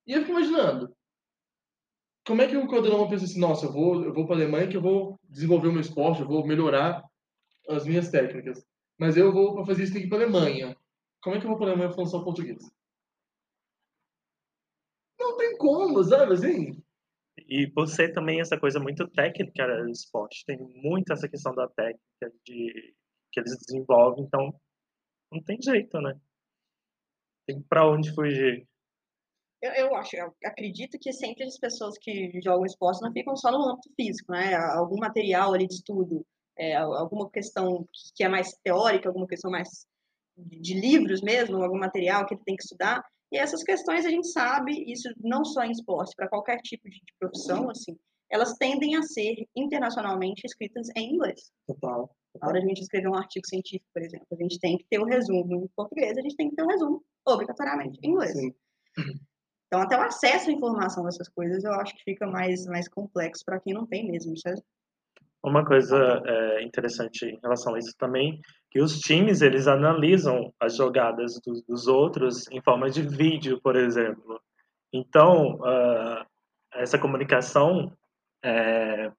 [0.06, 0.94] E eu fico imaginando,
[2.26, 4.68] como é que o Calderama pensa assim, nossa, eu vou, eu vou para a Alemanha
[4.68, 7.02] que eu vou desenvolver o meu esporte, eu vou melhorar
[7.68, 8.64] as minhas técnicas.
[8.98, 10.76] Mas eu vou para fazer isso tem que ir para a Alemanha.
[11.22, 12.62] Como é que eu vou para a Alemanha falando só português?
[15.18, 16.84] Não tem como, sabe assim?
[17.48, 21.68] E ser também essa coisa muito técnica né, do esporte, tem muito essa questão da
[21.68, 22.94] técnica de,
[23.32, 24.54] que eles desenvolvem, então
[25.32, 26.18] não tem jeito, né?
[27.46, 28.66] Tem pra onde fugir.
[29.60, 33.50] Eu, eu acho, eu acredito que sempre as pessoas que jogam esporte não ficam só
[33.50, 34.54] no âmbito físico, né?
[34.54, 36.24] Algum material ali de estudo,
[36.56, 39.86] é, alguma questão que é mais teórica, alguma questão mais
[40.36, 43.04] de, livros mesmo, algum material que ele tem que estudar.
[43.32, 47.00] E essas questões a gente sabe, isso não só em esporte, para qualquer tipo de,
[47.18, 47.96] profissão, assim,
[48.30, 51.52] elas tendem a ser internacionalmente escritas em inglês.
[51.66, 52.14] Total.
[52.40, 54.84] Na hora de a gente escrever um artigo científico, por exemplo, a gente tem que
[54.88, 58.32] ter o resumo em português, a gente tem que ter o resumo obrigatoriamente em inglês.
[58.32, 58.54] Sim.
[59.66, 63.44] Então, até o acesso à informação dessas coisas eu acho que fica mais, mais complexo
[63.44, 64.32] para quem não tem mesmo.
[64.32, 64.54] Isso é
[65.44, 70.74] Uma coisa é, interessante em relação a isso também, que os times eles analisam as
[70.74, 74.40] jogadas dos, dos outros em forma de vídeo, por exemplo.
[74.90, 76.26] Então, ah,
[76.72, 77.92] essa comunicação,
[78.42, 79.10] é,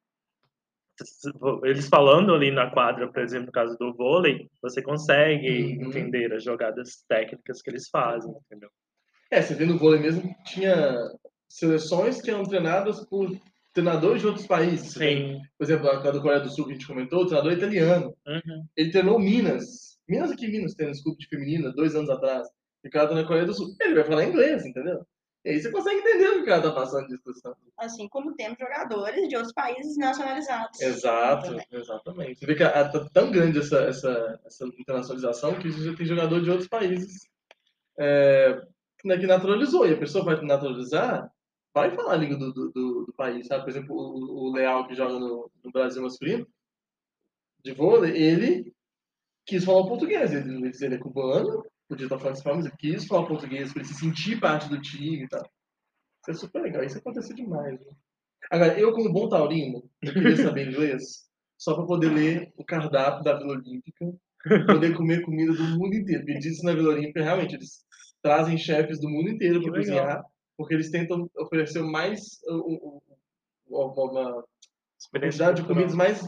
[1.64, 5.88] eles falando ali na quadra, por exemplo, no caso do vôlei, você consegue Uhum.
[5.88, 8.70] entender as jogadas técnicas que eles fazem, entendeu?
[9.30, 10.96] É, você vê no vôlei mesmo, tinha
[11.50, 13.30] seleções que eram treinadas por
[13.76, 14.94] treinadores de outros países.
[14.96, 15.42] Tem, Sim.
[15.58, 18.16] por exemplo, a do Coreia do Sul que a gente comentou, o treinador italiano.
[18.26, 18.66] Uhum.
[18.76, 20.00] Ele treinou Minas.
[20.10, 22.48] Minas aqui, Minas, tênis clube de feminina, dois anos atrás.
[22.84, 23.76] E o cara tá na Coreia do Sul.
[23.82, 25.06] Ele vai falar inglês, entendeu?
[25.44, 27.54] E aí você consegue entender o que o cara tá passando de discussão.
[27.78, 30.82] assim como temos jogadores de outros países nacionalizados.
[30.82, 31.66] Exato, Também.
[31.72, 32.40] exatamente.
[32.40, 36.06] Você vê que a- a- tá tão grande essa, essa, essa internacionalização que já tem
[36.06, 37.28] jogador de outros países
[38.00, 38.60] é,
[39.04, 39.88] né, que naturalizou.
[39.88, 41.30] E a pessoa vai naturalizar,
[41.76, 43.64] vai falar a língua do, do, do- do país, sabe?
[43.66, 46.48] Por exemplo, o, o Leal que joga no, no Brasil masculino,
[47.64, 48.74] de vôlei, ele
[49.46, 50.34] quis falar português.
[50.34, 53.82] Ele, ele, ele é cubano, podia estar falando espanhol, mas ele quis falar português para
[53.82, 55.42] ele se sentir parte do time e tal.
[56.22, 56.84] Isso é super legal.
[56.84, 57.80] Isso aconteceu demais.
[57.80, 57.92] Né?
[58.52, 61.26] Agora, eu, como bom taurino, eu queria saber inglês
[61.58, 64.14] só para poder ler o cardápio da Vila Olímpica,
[64.68, 66.24] poder comer comida do mundo inteiro.
[66.26, 67.84] Porque disso na Vila Olímpica, realmente, eles
[68.22, 70.24] trazem chefes do mundo inteiro para cozinhar,
[70.58, 73.02] porque eles tentam oferecer mais uma,
[73.68, 74.46] uma
[75.12, 76.22] quantidade de comidas mais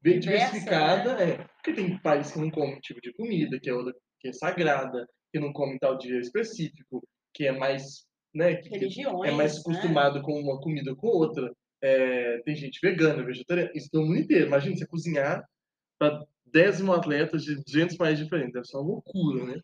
[0.00, 1.22] bem Diversa, diversificada.
[1.22, 4.28] É, porque tem países que não comem um tipo de comida, que é outra que
[4.28, 9.30] é sagrada, que não come tal dia específico, que é mais, né, que, Religiões.
[9.30, 9.60] é mais né?
[9.60, 11.52] acostumado com uma comida ou com outra.
[11.82, 14.46] É, tem gente vegana, vegetariana, isso no mundo inteiro.
[14.46, 15.44] Imagina você cozinhar
[15.98, 18.54] para 10 mil atletas de 200 países diferentes.
[18.54, 19.60] Deve ser uma loucura, né?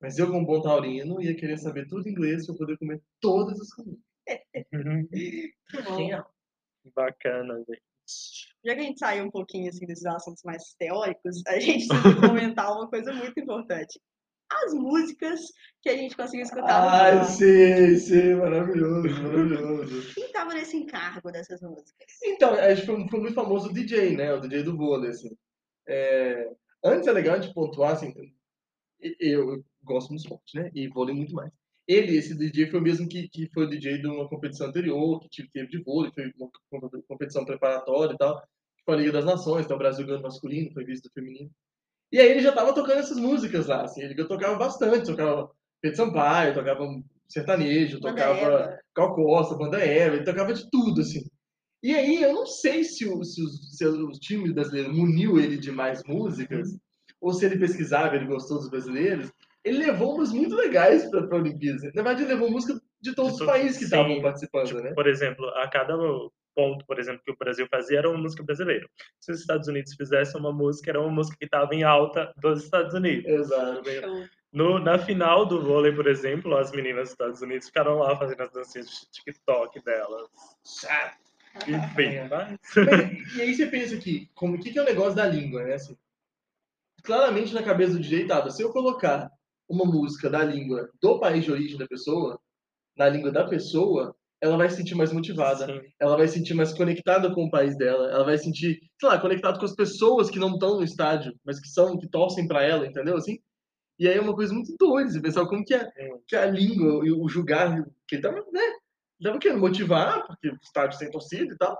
[0.00, 3.60] Mas eu, como bom taurino, ia querer saber tudo em inglês para poder comer todas
[3.60, 4.00] as comidas.
[5.10, 5.52] Que.
[5.96, 6.32] Genial.
[6.94, 7.82] Bacana, gente.
[8.64, 12.02] Já que a gente saiu um pouquinho assim desses assuntos mais teóricos, a gente tem
[12.02, 14.00] que comentar uma coisa muito importante.
[14.50, 15.40] As músicas
[15.80, 20.14] que a gente conseguiu escutar no Ai, sim, sim, maravilhoso, maravilhoso.
[20.14, 22.06] Quem estava nesse encargo dessas músicas?
[22.24, 24.32] Então, a gente foi, foi muito famoso o DJ, né?
[24.32, 25.36] O DJ do vôlei, assim.
[25.86, 26.50] É,
[26.84, 28.12] antes é legal a gente pontuar, assim,
[29.20, 30.70] eu gosto muito esporte, né?
[30.74, 31.50] E vôlei muito mais.
[31.88, 35.20] Ele, esse DJ, foi o mesmo que, que foi o DJ de uma competição anterior,
[35.20, 38.98] que tive- teve de vôlei, foi uma com- competição preparatória e tal, que foi a
[38.98, 41.50] Liga das Nações, então o Brasil ganhou no masculino, foi visto do feminino.
[42.12, 45.96] E aí ele já tava tocando essas músicas lá, assim, ele tocava bastante, tocava Pedro
[45.96, 46.84] Sampaio, tocava
[47.28, 48.80] sertanejo, Banda tocava Eva.
[48.94, 51.22] Cal Costa, Banda Eva, ele tocava de tudo, assim.
[51.82, 55.56] E aí, eu não sei se o, se os, se o time brasileiro muniu ele
[55.56, 56.76] de mais músicas,
[57.20, 59.30] ou se ele pesquisava, ele gostou dos brasileiros.
[59.64, 61.82] Ele levou umas muito legais para a Olimpíada.
[61.94, 64.92] Na verdade, ele levou música de todos De os países que estavam participando, Tipo, né?
[64.94, 65.94] por exemplo, a cada
[66.54, 68.88] ponto, por exemplo, que o Brasil fazia era uma música brasileira.
[69.20, 72.64] Se os Estados Unidos fizessem uma música, era uma música que estava em alta dos
[72.64, 73.30] Estados Unidos.
[73.30, 73.82] Exato.
[74.52, 78.42] No, na final do vôlei, por exemplo, as meninas dos Estados Unidos ficaram lá fazendo
[78.42, 80.28] as dancinhas de TikTok delas.
[80.64, 81.18] Chato.
[81.68, 82.58] Enfim, mas...
[82.76, 85.74] Mas, e aí você pensa aqui, como que, que é o negócio da língua, né?
[85.74, 85.96] Assim,
[87.02, 89.30] claramente na cabeça do DJ tava, se eu colocar
[89.70, 92.38] uma música da língua do país de origem da pessoa,
[92.98, 95.80] na língua da pessoa, ela vai se sentir mais motivada, Sim.
[96.00, 99.08] ela vai se sentir mais conectada com o país dela, ela vai se sentir, sei
[99.08, 102.48] lá, conectada com as pessoas que não estão no estádio, mas que são, que torcem
[102.48, 103.16] para ela, entendeu?
[103.16, 103.38] Assim,
[103.98, 106.20] e aí é uma coisa muito doida, você pensar como que Hum.
[106.26, 108.60] que a língua e o julgar, que ele tava, né,
[109.20, 111.78] ele tava querendo motivar, porque o estádio tem torcida e tal,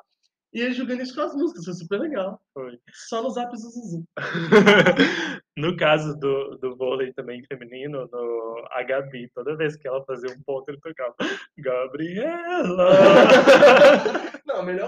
[0.52, 2.40] e ele jogando isso com as músicas, foi super legal.
[2.52, 2.78] Foi.
[2.92, 4.04] Só no Zap Zuzuzu.
[5.56, 10.30] no caso do, do vôlei também feminino, no, a Gabi, toda vez que ela fazia
[10.30, 11.14] um ponto, ele tocava
[11.56, 12.90] Gabriela!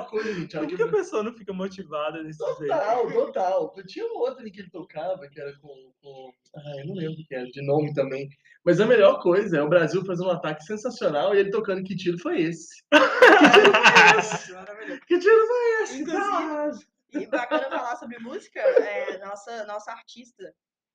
[0.06, 2.58] Coisa, gente, Por que a pessoa não fica motivada desse jeito?
[2.58, 3.74] Total, total.
[3.86, 5.92] Tinha um outro que ele tocava, que era com.
[6.02, 6.32] com...
[6.56, 8.28] Ah, eu não lembro o que era, de nome também.
[8.64, 11.96] Mas a melhor coisa é o Brasil fazendo um ataque sensacional e ele tocando que
[11.96, 12.68] tiro foi esse?
[14.52, 15.00] Maravilhoso.
[15.06, 16.02] Que tiro foi esse?
[16.02, 20.52] Inclusive- E bacana falar sobre música, é, nossa, nossa artista,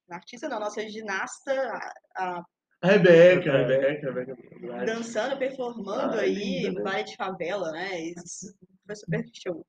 [0.10, 2.44] artista não, nossa ginasta, a- a-
[2.82, 4.86] A Rebeca, a Rebeca, a Rebeca.
[4.86, 6.84] dançando, performando Ai, aí, linda, né?
[6.84, 8.00] baile de favela, né?
[8.02, 8.48] Isso
[8.88, 9.66] foi super show.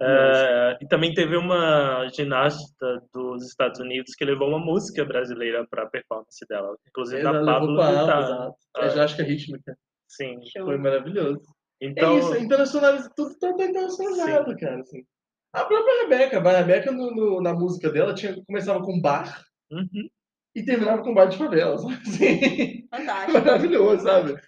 [0.00, 5.82] É, e também teve uma ginasta dos Estados Unidos que levou uma música brasileira para
[5.82, 7.92] a performance dela, inclusive Ela da Pablo Vittar.
[8.22, 8.56] exato.
[8.76, 8.84] Ah.
[8.84, 9.76] A ginástica rítmica.
[10.08, 10.40] Sim.
[10.46, 10.64] Show.
[10.64, 11.42] Foi maravilhoso.
[11.80, 14.80] Então, É isso, é internacionalizado, tudo tá tá internacionalizado, cara.
[14.80, 15.04] Assim.
[15.52, 20.08] A própria Rebeca, a Rebeca no- no- na música dela tinha, começava com bar uhum,
[20.54, 21.94] e terminava com bar de favela, sabe?
[22.08, 23.32] Assim, Fantástico.
[23.38, 24.40] maravilhoso, sabe?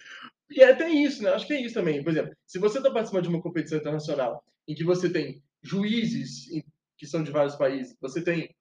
[0.49, 1.31] E é até isso, né?
[1.31, 2.03] Acho que é isso também.
[2.03, 6.45] Por exemplo, se você está participando de uma competição internacional em que você tem juízes
[6.97, 8.55] que são de vários países, você tem,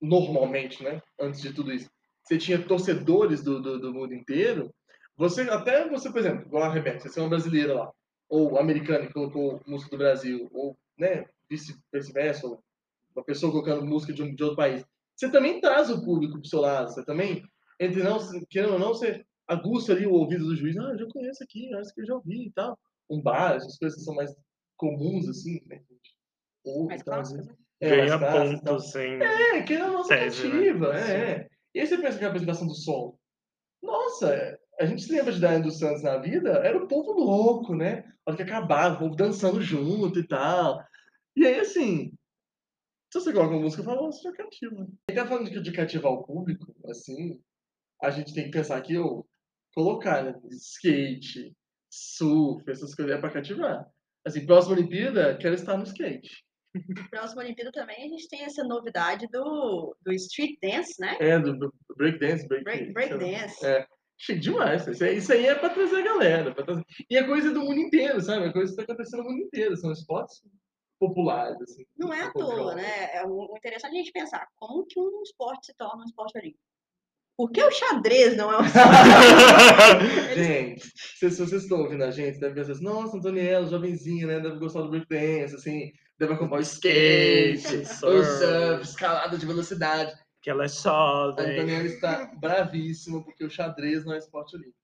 [0.00, 1.02] normalmente, né?
[1.20, 1.90] Antes de tudo isso,
[2.22, 4.74] você tinha torcedores do, do, do mundo inteiro,
[5.16, 7.92] você, até você, por exemplo, igual a Rebeca, você é uma brasileira lá,
[8.28, 12.62] ou americana que colocou música do Brasil, ou, né, vice- vice-versa, ou
[13.14, 16.48] uma pessoa colocando música de, um, de outro país, você também traz o público pro
[16.48, 17.42] seu lado, você também,
[17.80, 18.18] entre não,
[18.50, 21.72] querendo ou não, você aguça ali o ouvido do juiz, ah, eu já conheço aqui,
[21.74, 22.78] acho que eu já ouvi e tal.
[23.08, 24.34] Um bar, essas coisas que são mais
[24.76, 25.80] comuns, assim, né?
[26.64, 27.52] ouve Mais e tal, clássicos, né?
[27.52, 27.58] né?
[27.78, 29.22] É, ganha pontos em.
[29.22, 30.54] É, que é a nossa Tese, né?
[30.54, 31.12] cativa, é, Sim.
[31.12, 31.48] é.
[31.74, 33.18] E aí você pensa que a apresentação do som.
[33.82, 37.74] Nossa, a gente se lembra de Daiane dos Santos na vida, era o povo louco,
[37.74, 38.04] né?
[38.24, 40.82] A hora que acabava, o povo dançando junto e tal.
[41.36, 42.12] E aí, assim,
[43.12, 44.88] se você coloca uma música, fala, nossa, já cativa.
[45.10, 47.40] E tá falando de, de cativar o público, assim,
[48.02, 49.26] a gente tem que pensar que eu
[49.76, 50.34] colocar, né?
[50.50, 51.54] Skate,
[51.90, 53.86] surf, essas coisas é pra cativar.
[54.26, 56.44] Assim, próxima Olimpíada, quero estar no skate.
[57.10, 61.16] Próxima Olimpíada também a gente tem essa novidade do, do street dance, né?
[61.20, 63.64] É, do, do breakdance, break, Break, break dance.
[63.64, 63.86] É.
[64.18, 64.86] Chique demais.
[64.86, 66.54] Isso aí, isso aí é pra trazer a galera.
[66.54, 68.46] trazer- E é coisa do mundo inteiro, sabe?
[68.46, 69.76] É coisa que tá acontecendo no mundo inteiro.
[69.76, 70.42] São esportes
[70.98, 71.84] populares, assim.
[71.96, 73.10] Não é à toa, né?
[73.14, 73.22] É
[73.56, 76.62] interessante a gente pensar como que um esporte se torna um esporte olímpico.
[77.36, 78.88] Por que o xadrez não é um esporte?
[80.34, 84.40] Gente, se, se vocês estão ouvindo a gente, deve pensar assim, nossa, Antoniela, jovenzinha, né?
[84.40, 90.12] Deve gostar do breakdance, assim, deve acompanhar o skate, o surf, escalada de velocidade.
[90.40, 91.52] que ela é A jovem.
[91.52, 94.76] Antoniela está bravíssima porque o xadrez não é esporte olímpico.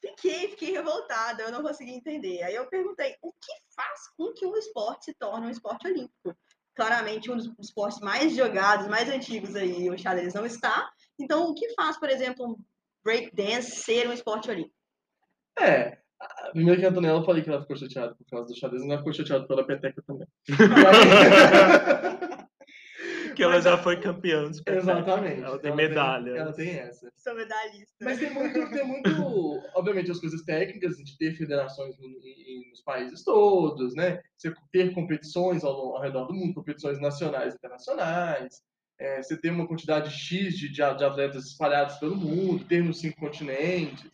[0.00, 2.42] Fiquei, fiquei revoltada, eu não consegui entender.
[2.42, 6.36] Aí eu perguntei, o que faz com que um esporte se torne um esporte olímpico?
[6.76, 10.88] Claramente, um dos esportes mais jogados, mais antigos aí, o xadrez não está.
[11.18, 12.56] Então, o que faz, por exemplo, um
[13.04, 14.74] breakdance ser um esporte olímpico?
[15.58, 18.58] É, a- primeiro que a Antonella eu falei que ela ficou chateada por causa do
[18.58, 20.28] xadrez, mas ela ficou chateada pela peteca também.
[23.34, 25.42] Que ela já foi campeã dos Exatamente.
[25.42, 26.30] Ela tem medalha.
[26.30, 27.12] ela tem essa.
[27.18, 27.92] Sou medalhista.
[28.00, 32.80] Mas tem muito, tem muito, obviamente, as coisas técnicas de ter federações no- em- nos
[32.80, 34.22] países todos, né?
[34.38, 38.62] Você ter competições ao, ao redor do mundo, competições nacionais e internacionais.
[38.98, 43.20] É, você ter uma quantidade X de, de atletas espalhados pelo mundo, ter nos cinco
[43.20, 44.10] continentes.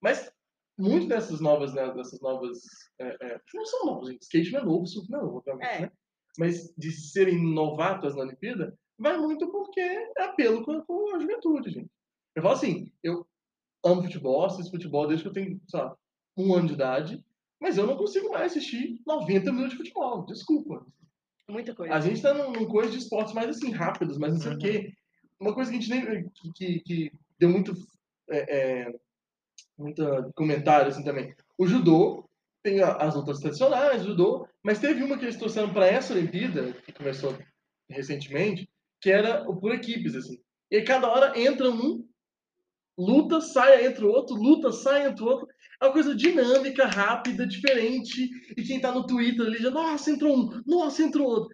[0.00, 0.32] Mas
[0.78, 2.58] muito dessas novas, né, dessas novas,
[3.00, 4.22] é, é, não são novas, gente.
[4.22, 5.80] Skate não é novo, surf não é novo, obviamente, É.
[5.82, 5.92] né?
[6.38, 11.70] Mas de serem novatas na Olimpíada, vai muito porque é apelo com, com a juventude,
[11.70, 11.90] gente.
[12.34, 13.26] Eu falo assim, eu
[13.84, 15.96] amo futebol, assisto futebol desde que eu tenho, sei lá,
[16.36, 17.24] um ano de idade,
[17.60, 20.86] mas eu não consigo mais assistir 90 minutos de futebol, desculpa.
[21.48, 21.94] Muita coisa.
[21.94, 24.54] A gente tá num, num coisa de esportes mais assim, rápidos, mas não sei o
[24.54, 24.58] Uhum.
[24.60, 24.92] quê.
[25.40, 26.28] Uma coisa que a gente nem.
[26.30, 27.74] que, que, que deu muito.
[28.30, 28.94] É, é,
[29.76, 31.34] muito comentário assim também.
[31.58, 32.28] O judô
[32.62, 36.72] tem as lutas tradicionais, o judô, mas teve uma que eles trouxeram para essa Olimpíada,
[36.84, 37.36] que começou
[37.90, 38.68] recentemente,
[39.00, 40.40] que era o por equipes, assim.
[40.70, 42.06] E aí cada hora entra um,
[42.96, 45.48] luta, sai, entra o outro, luta, sai, entra o outro.
[45.82, 48.30] É uma coisa dinâmica, rápida, diferente.
[48.56, 51.48] E quem tá no Twitter ali já, nossa, entrou um, nossa, entrou outro.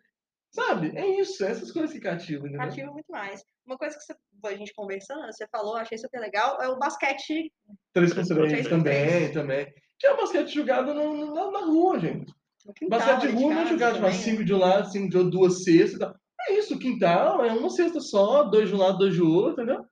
[0.51, 0.93] Sabe?
[0.97, 2.61] É isso, é essas coisas que cativam, entendeu?
[2.67, 3.43] Cativa muito mais.
[3.67, 4.15] Uma coisa que você,
[4.45, 7.53] a gente conversando, você falou, achei super legal, é o basquete.
[7.95, 8.69] 3 com Três contra 3 três.
[8.69, 9.67] também, também.
[9.99, 12.33] Que é o basquete jogado no- na, na rua, gente.
[12.77, 15.17] Quintal, Basquete de ali rua não é jogado tipo, cinco de um lado, cinco de
[15.17, 16.15] outro, duas cestas e tal.
[16.49, 19.63] É isso, o quintal é uma cesta só, dois de um lado, dois de outro,
[19.63, 19.85] entendeu?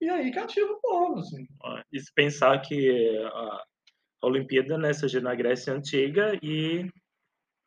[0.00, 1.46] E aí cativa o povo, assim.
[1.92, 6.88] E se pensar que a Olimpíada né, surgiu na Grécia Antiga e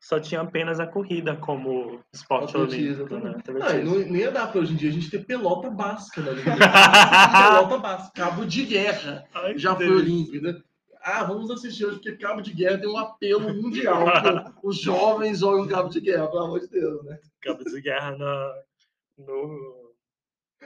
[0.01, 3.15] só tinha apenas a corrida como esporte olímpico.
[3.17, 3.33] Né?
[3.35, 3.99] Ah, Atletismo.
[3.99, 6.59] não, não ia dar pra hoje em dia a gente ter pelota basca na Olimpíada.
[7.59, 9.27] pelota basca, cabo de guerra.
[9.33, 10.61] Ai, Já foi olímpico, né?
[11.01, 14.05] Ah, vamos assistir hoje, porque cabo de guerra tem um apelo mundial.
[14.63, 17.19] Os jovens jogam cabo de guerra, pelo amor de Deus, né?
[17.41, 18.53] Cabo de guerra na,
[19.17, 19.78] no,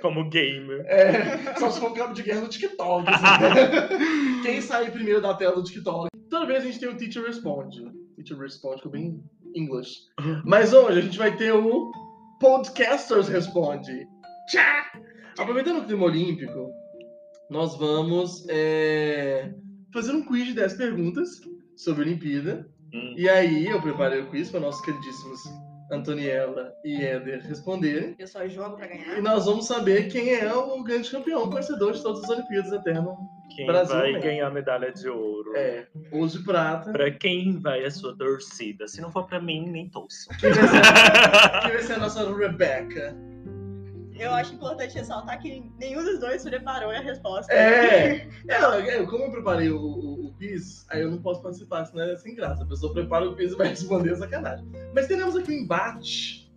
[0.02, 0.74] como game.
[0.86, 3.08] É, só se for cabo de guerra no TikTok.
[3.08, 4.42] assim, né?
[4.44, 6.10] Quem sair primeiro da tela do TikTok.
[6.30, 7.82] Toda vez a gente tem o Teacher Responde.
[8.16, 9.24] Teacher Responde, ficou bem
[9.56, 10.00] English.
[10.46, 11.92] Mas hoje a gente vai ter o
[12.40, 14.08] Podcasters Responde.
[14.50, 14.92] Tchá!
[15.38, 16.70] Aproveitando o clima olímpico,
[17.50, 19.54] nós vamos é,
[19.94, 21.30] fazer um quiz de 10 perguntas
[21.76, 22.68] sobre a Olimpíada.
[22.94, 23.14] Hum.
[23.18, 25.40] E aí eu preparei o quiz para nossos queridíssimos
[25.94, 28.16] Antoniela e Éder responderem.
[28.18, 29.18] Eu só jogo pra ganhar.
[29.18, 33.18] E nós vamos saber quem é o grande campeão, vencedor de todas as Olimpíadas eterno
[33.56, 34.24] Quem Brasil vai mesmo.
[34.24, 35.56] ganhar a medalha de ouro?
[35.56, 36.92] É, ouro de prata.
[36.92, 38.88] Pra quem vai a sua torcida?
[38.88, 40.28] Se não for pra mim, nem torço.
[40.40, 40.82] Quem vai ser,
[41.62, 43.16] quem vai ser a nossa Rebecca?
[44.18, 47.52] Eu acho importante ressaltar que nenhum dos dois preparou a resposta.
[47.52, 50.13] É, é, como eu preparei o
[50.44, 52.64] quiz, aí eu não posso participar, senão é sem graça.
[52.64, 54.68] A pessoa prepara o quiz e vai responder é sacanagem.
[54.94, 56.52] Mas teremos aqui um embate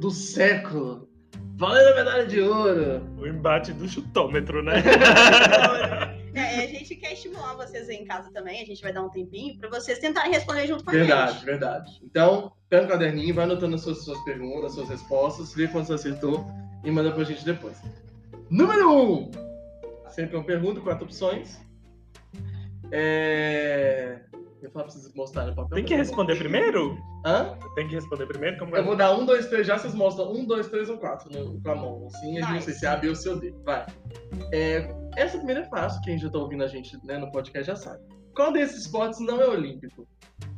[0.00, 1.08] do século.
[1.56, 3.02] Valendo a medalha de ouro.
[3.18, 4.74] O embate do chutômetro, né?
[6.34, 8.62] É, a gente quer estimular vocês aí em casa também.
[8.62, 11.44] A gente vai dar um tempinho pra vocês tentarem responder junto com a Verdade, gente.
[11.44, 12.00] verdade.
[12.02, 15.88] Então, pega um caderninho, vai anotando as suas, suas perguntas, as suas respostas, vê quanto
[15.88, 16.46] você acertou
[16.82, 17.76] e manda pra gente depois.
[18.48, 19.12] Número 1.
[19.12, 19.30] Um.
[20.08, 21.60] Sempre uma pergunta, quatro opções.
[22.92, 24.20] É...
[24.62, 25.74] Eu falo pra vocês mostrarem o papel.
[25.74, 26.96] Tem que responder primeiro?
[27.26, 27.58] Hã?
[27.74, 28.58] Tem que responder primeiro?
[28.58, 28.78] Como é?
[28.78, 31.60] Eu vou dar um, dois, três já, vocês mostram um, dois, três ou quatro no,
[31.60, 32.06] com a mão.
[32.06, 33.52] Assim, a gente não sei se é A, B ou se o D.
[33.64, 33.84] Vai.
[34.52, 37.76] É, essa primeira é fácil, quem já tá ouvindo a gente né, no podcast já
[37.76, 38.04] sabe.
[38.36, 40.06] Qual desses esportes não é olímpico?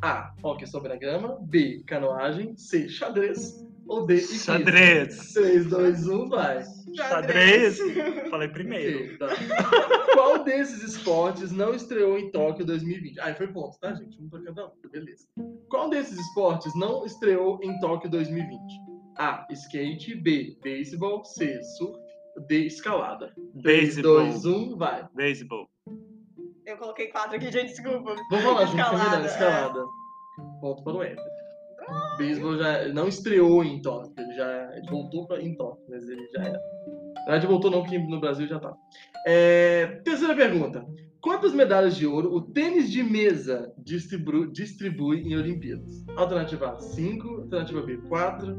[0.03, 0.33] A.
[0.42, 1.38] Hockey sobre a grama.
[1.40, 1.83] B.
[1.87, 2.55] Canoagem.
[2.57, 2.88] C.
[2.88, 3.64] Xadrez.
[3.87, 4.20] Ou D.
[4.20, 5.33] Xadrez.
[5.33, 6.62] 3, 2, 1, vai.
[6.96, 7.78] Xadrez.
[8.30, 9.14] Falei primeiro.
[9.18, 9.28] Tá.
[10.14, 13.20] Qual desses esportes não estreou em Tóquio 2020?
[13.20, 14.20] Aí foi ponto, tá, gente?
[14.20, 14.70] Um pra cada um.
[14.90, 15.26] Beleza.
[15.68, 18.59] Qual desses esportes não estreou em Tóquio 2020?
[19.18, 19.46] A.
[19.50, 20.14] Skate.
[20.14, 20.57] B.
[20.62, 21.24] Beisebol.
[21.24, 21.62] C.
[21.76, 21.98] Surf.
[22.48, 22.66] D.
[22.66, 23.33] Escalada.
[23.62, 24.16] 3, Beisebol.
[24.18, 25.09] 2, 1, vai.
[25.14, 25.68] Beisebol.
[26.66, 28.16] Eu coloquei quatro aqui, gente, desculpa.
[28.30, 29.26] Vamos falar junto, Escalada, combinado.
[29.26, 29.85] Escalada.
[30.61, 31.34] Ponto para o Éder.
[32.18, 34.12] Beisebol já não estreou em Tóquio.
[34.18, 36.59] Ele já ele voltou pra, em Tóquio, mas ele já era.
[37.16, 38.75] Na verdade, voltou não, porque no Brasil já tá.
[39.27, 40.85] É, terceira pergunta.
[41.20, 46.05] Quantas medalhas de ouro o tênis de mesa distribu- distribui em Olimpíadas?
[46.16, 47.29] Alternativa A, 5.
[47.42, 48.57] Alternativa B, 4.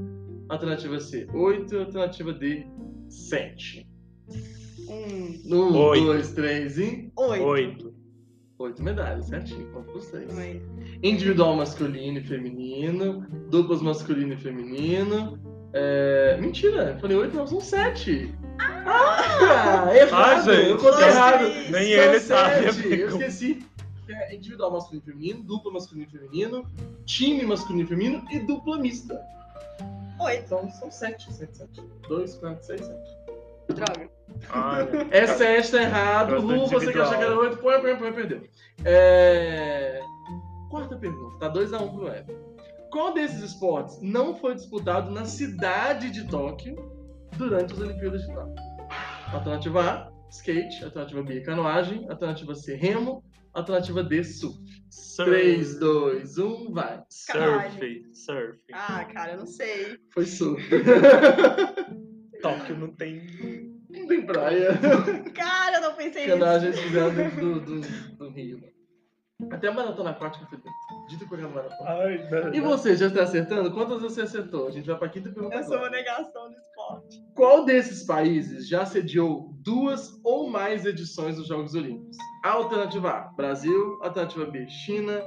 [0.50, 1.78] Alternativa C, 8.
[1.78, 2.66] Alternativa D,
[3.08, 3.88] 7.
[4.90, 6.06] Um, 1, Oito.
[6.06, 7.12] 2, 3 e...
[7.18, 7.95] oito.
[8.58, 8.80] Oito.
[8.80, 9.68] 8 medalhas, certinho.
[9.72, 10.38] Para vocês.
[10.38, 10.66] Oito.
[11.04, 15.40] Individual masculino e feminino, duplas masculino e feminino.
[15.74, 16.38] É...
[16.40, 18.34] Mentira, eu falei 8, não, são 7.
[18.60, 20.70] Ah, errado, Ah, gente.
[20.70, 21.44] eu contei Dois, errado.
[21.44, 22.72] Nem São ele sabe.
[22.74, 23.66] sete, Eu esqueci.
[24.08, 26.72] É individual masculino e feminino, dupla masculino e feminino,
[27.06, 29.20] time masculino e feminino e dupla mista.
[30.22, 30.44] Oito.
[30.46, 31.84] Então são 7, 7, 7.
[32.08, 33.00] 2, 4, 6, 7.
[33.74, 34.10] Droga.
[34.52, 35.08] Olha.
[35.12, 36.42] É 7, tá errado.
[36.42, 38.42] Lu, você que achou que era 8, põe, põe, põe, perdeu.
[38.84, 40.02] É...
[40.70, 42.56] Quarta pergunta, tá 2x1 pro Evan.
[42.92, 46.76] Qual desses esportes não foi disputado na cidade de Tóquio
[47.38, 48.56] durante as Olimpíadas de Tóquio?
[49.34, 50.84] Alternativa A, skate.
[50.84, 52.06] Alternativa B, canoagem.
[52.10, 53.24] Alternativa C, remo.
[53.54, 54.58] Alternativa D, surf.
[54.90, 55.30] Surf.
[55.30, 57.02] 3, 2, 1, vai.
[57.10, 58.06] Surf.
[58.14, 58.60] Surf.
[58.74, 59.98] Ah, cara, eu não sei.
[60.14, 60.62] Foi surf.
[62.42, 63.76] Tóquio não tem.
[63.90, 64.70] não tem praia.
[65.34, 66.66] Cara, eu não pensei nisso.
[66.66, 67.82] eles fizeram dentro do, do,
[68.18, 68.76] do Rio.
[69.52, 70.72] Até a maratona aquática foi dentro.
[71.10, 71.90] Dito qualquer maratona.
[71.90, 72.54] Ai, não.
[72.54, 73.72] E você, já está acertando?
[73.74, 74.68] Quantas você acertou?
[74.68, 75.90] A gente vai para a quinta pergunta Eu sou agora.
[75.90, 77.22] uma negação do esporte.
[77.36, 82.18] Qual desses países já sediou duas ou mais edições dos Jogos Olímpicos?
[82.44, 84.00] Alternativa A, Brasil.
[84.02, 85.22] Alternativa B, China.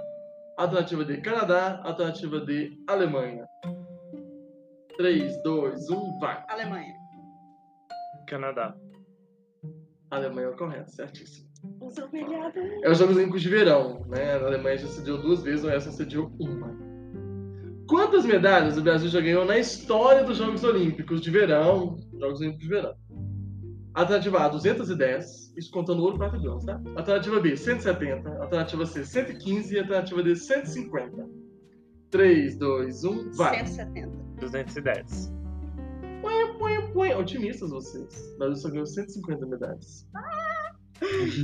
[0.57, 1.81] Alternativa D, Canadá.
[1.85, 3.47] Alternativa D, Alemanha.
[4.97, 6.43] 3, 2, 1, vai.
[6.49, 6.98] Alemanha.
[8.29, 8.77] Canadá.
[10.11, 11.49] Alemanha é o correto, certíssimo.
[11.83, 12.61] Eu sou humilhada.
[12.83, 14.35] É os Jogos Olímpicos de Verão, né?
[14.35, 16.77] A Alemanha já sediou duas vezes, o resto só sediou uma.
[17.89, 21.97] Quantas medalhas o Brasil já ganhou na história dos Jogos Olímpicos de Verão?
[22.19, 22.95] Jogos Olímpicos de Verão.
[23.95, 26.81] Alternativa A, 210, isso contando ouro, prata e bronze, tá?
[26.95, 28.29] Alternativa B, 170.
[28.41, 29.75] Alternativa C, 115.
[29.75, 31.29] E alternativa D, 150.
[32.11, 33.67] 3, 2, 1, vai.
[33.67, 34.11] 170.
[34.41, 35.38] 210.
[36.59, 37.15] Põe, põe.
[37.15, 38.33] Otimistas vocês.
[38.35, 40.07] O Brasil só ganhou 150 medalhas.
[41.01, 41.37] Os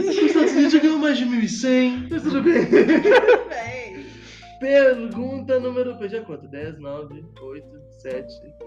[0.00, 2.64] Estados Unidos já ganhou mais de 1.100, mas tudo bem.
[4.58, 5.96] Pergunta número.
[5.98, 6.46] Perdi a conta?
[6.48, 7.66] 10, 9, 8,
[8.00, 8.26] 7.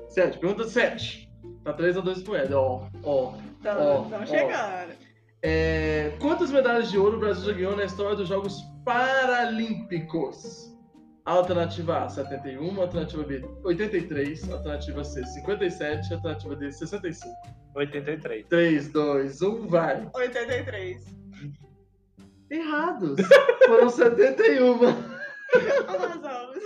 [0.10, 0.38] 7.
[0.38, 1.30] Pergunta 7.
[1.64, 2.54] Tá 3x2 pro Ed.
[2.54, 3.34] Ó, ó.
[3.34, 4.26] Ó, Estão ó.
[4.26, 4.94] chegando.
[5.42, 10.69] É, quantas medalhas de ouro o Brasil já ganhou na história dos Jogos Paralímpicos?
[11.26, 12.82] Alternativa A, 71.
[12.82, 14.52] Alternativa B, 83.
[14.52, 16.14] Alternativa C, 57.
[16.14, 17.34] Alternativa D, 65.
[17.76, 18.48] 83.
[18.48, 20.10] 3, 2, 1, vai.
[20.14, 21.04] 83.
[22.50, 23.20] Errados.
[23.68, 24.80] Foram 71.
[25.88, 26.58] Arrasamos.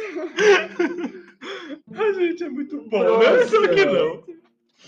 [1.96, 3.46] A gente é muito bom, né?
[3.46, 4.24] Será que não?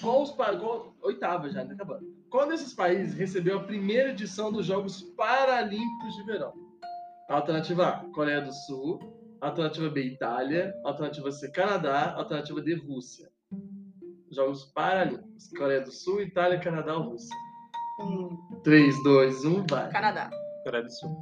[0.01, 0.55] Qual os pa...
[0.55, 0.95] qual...
[1.01, 2.05] Oitava já, tá acabando.
[2.30, 6.53] Qual desses países recebeu a primeira edição dos Jogos Paralímpicos de Verão?
[7.30, 8.99] Alternativa A, Coreia do Sul.
[9.41, 10.73] Alternativa B, Itália.
[10.83, 12.13] Alternativa C, Canadá.
[12.15, 13.29] Alternativa D, Rússia.
[14.31, 15.49] Jogos Paralímpicos.
[15.57, 17.36] Coreia do Sul, Itália, Canadá ou Rússia.
[18.01, 19.89] Hum, 3, 2, 1, vai.
[19.89, 20.29] Canadá.
[20.63, 21.15] Coreia do Sul.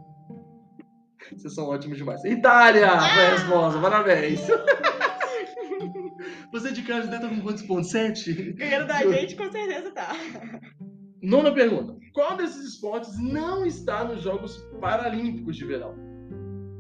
[1.32, 2.24] Vocês são ótimos demais.
[2.26, 2.89] Itália!
[2.89, 4.41] Foi a resposta, parabéns.
[6.51, 7.91] Você de casa deve estar com quantos pontos?
[7.91, 8.53] 7?
[8.53, 10.11] Ganhando da gente, com certeza tá.
[11.22, 11.95] Nona pergunta.
[12.14, 15.95] Qual desses esportes não está nos Jogos Paralímpicos de Verão?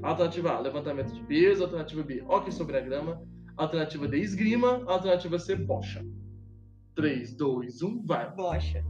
[0.03, 1.63] Alternativa A, levantamento de peso.
[1.63, 3.21] Alternativa B, hóquei sobre a grama.
[3.57, 4.83] Alternativa D, esgrima.
[4.85, 6.03] Alternativa C, bocha.
[6.95, 8.29] 3, 2, 1, vai.
[8.35, 8.83] Bocha.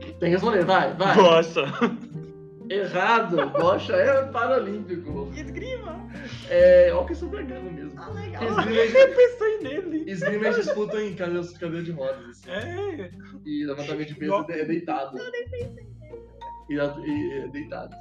[0.00, 1.16] Tem que responder, vai, vai.
[1.16, 1.62] Nossa.
[2.68, 3.50] Errado.
[3.50, 5.30] Bocha é paralímpico.
[5.34, 5.98] Esgrima.
[6.48, 7.92] É hóquei sobre a grama mesmo.
[8.00, 8.42] Ah, legal.
[8.42, 10.10] Esgrima, Eu pensei nele.
[10.10, 12.26] esgrima eles disputam em cadeira, cadeira de rodas.
[12.30, 12.50] assim.
[12.50, 13.10] É.
[13.44, 15.18] E levantamento de peso é deitado.
[16.70, 17.94] E, e é deitado.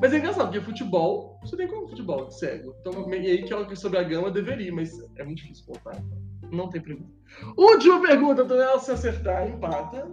[0.00, 2.74] Mas é engraçado, porque futebol, você tem como futebol cego.
[2.80, 6.02] Então, e aí que é que sobre a gama deveria, mas é muito difícil voltar.
[6.50, 7.10] Não tem pergunta.
[7.56, 10.10] Última pergunta, Tonel, se acertar, empata.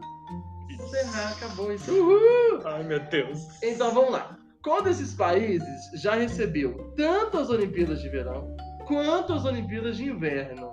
[0.90, 1.92] Se errar, acabou isso.
[1.92, 2.62] Uhul!
[2.66, 3.40] Ai, meu Deus.
[3.62, 4.38] Então vamos lá.
[4.64, 8.56] Qual desses países já recebeu tanto as Olimpíadas de Verão
[8.88, 10.72] quanto as Olimpíadas de Inverno?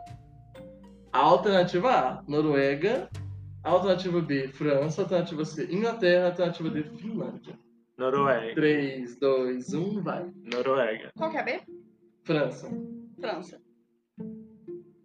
[1.12, 3.08] Alternativa A, Noruega.
[3.62, 5.02] Alternativa B, França.
[5.02, 6.26] Alternativa C, Inglaterra.
[6.26, 7.58] Alternativa D, Finlândia.
[8.01, 8.55] Noruega.
[8.55, 10.32] 3, 2, 1, vai.
[10.51, 11.11] Noruega.
[11.18, 11.61] Qual que é a B?
[12.24, 12.66] França.
[13.20, 13.61] França.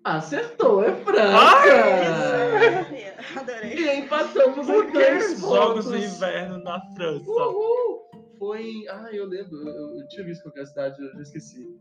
[0.02, 1.28] Acertou, é França!
[1.28, 3.74] Ai, Adorei.
[3.74, 5.92] E empatamos Por em jogos pontos.
[5.92, 7.30] de inverno na França?
[7.30, 8.06] Uhul!
[8.38, 8.88] Foi em.
[8.88, 9.58] Ah, eu lembro.
[9.68, 11.76] Eu, eu tinha visto qual que era a cidade, eu já esqueci.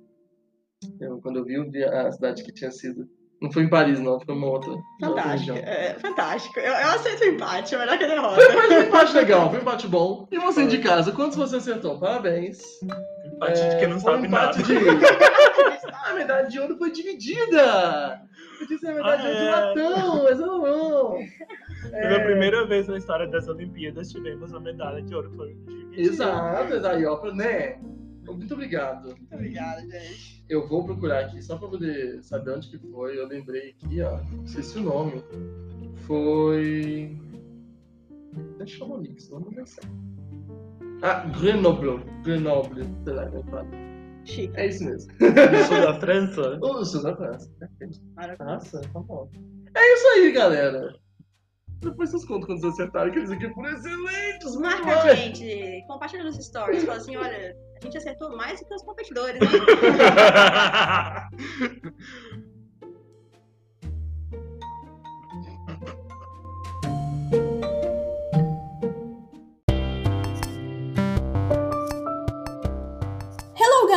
[1.00, 3.08] Eu, quando eu vi, eu vi a cidade que tinha sido.
[3.44, 4.70] Não foi em Paris, não, foi uma outra.
[4.70, 5.52] uma outra Fantástico.
[5.54, 5.56] região.
[5.74, 6.58] É, fantástico.
[6.58, 8.40] Eu, eu aceito o empate, é melhor que a derrota.
[8.40, 10.26] Foi um empate legal, foi um empate bom.
[10.32, 11.98] E você de casa, quantos você acertou?
[11.98, 12.62] Parabéns.
[13.34, 14.58] Empate de quem não um sabe nada.
[14.58, 14.74] empate de.
[16.10, 18.20] a medalha de ouro foi dividida!
[18.58, 19.88] Podia ser a medalha de ouro de Ah, é.
[19.90, 21.18] latão, mas não, não.
[21.90, 26.00] Pela primeira vez na história das Olimpíadas tivemos a medalha de ouro que foi dividida.
[26.00, 27.78] Exato, pra- né?
[28.32, 29.06] Muito obrigado.
[29.08, 30.44] Muito obrigada, gente.
[30.48, 33.18] Eu vou procurar aqui só pra poder saber onde que foi.
[33.18, 34.20] Eu lembrei aqui, ó.
[34.44, 35.22] Esqueci o nome.
[36.06, 37.16] Foi.
[38.58, 39.82] É Chamonix, não vai ser.
[41.02, 42.04] Ah, Grenoble.
[42.22, 42.84] Grenoble.
[43.04, 43.68] Sei lá, como fala.
[44.24, 44.56] Chique.
[44.56, 45.12] É isso mesmo.
[45.20, 46.58] No sul da França?
[46.62, 47.50] O sul da França.
[48.14, 48.54] Maravilhoso.
[48.54, 49.30] Nossa, tá bom.
[49.74, 50.96] É isso aí, galera.
[51.84, 54.56] Depois vocês contam quando vocês acertaram, que eles aqui foram excelentes.
[54.56, 58.74] Marca a gente, compartilha nos stories, fala assim, olha, a gente acertou mais do que
[58.74, 59.48] os competidores, hein?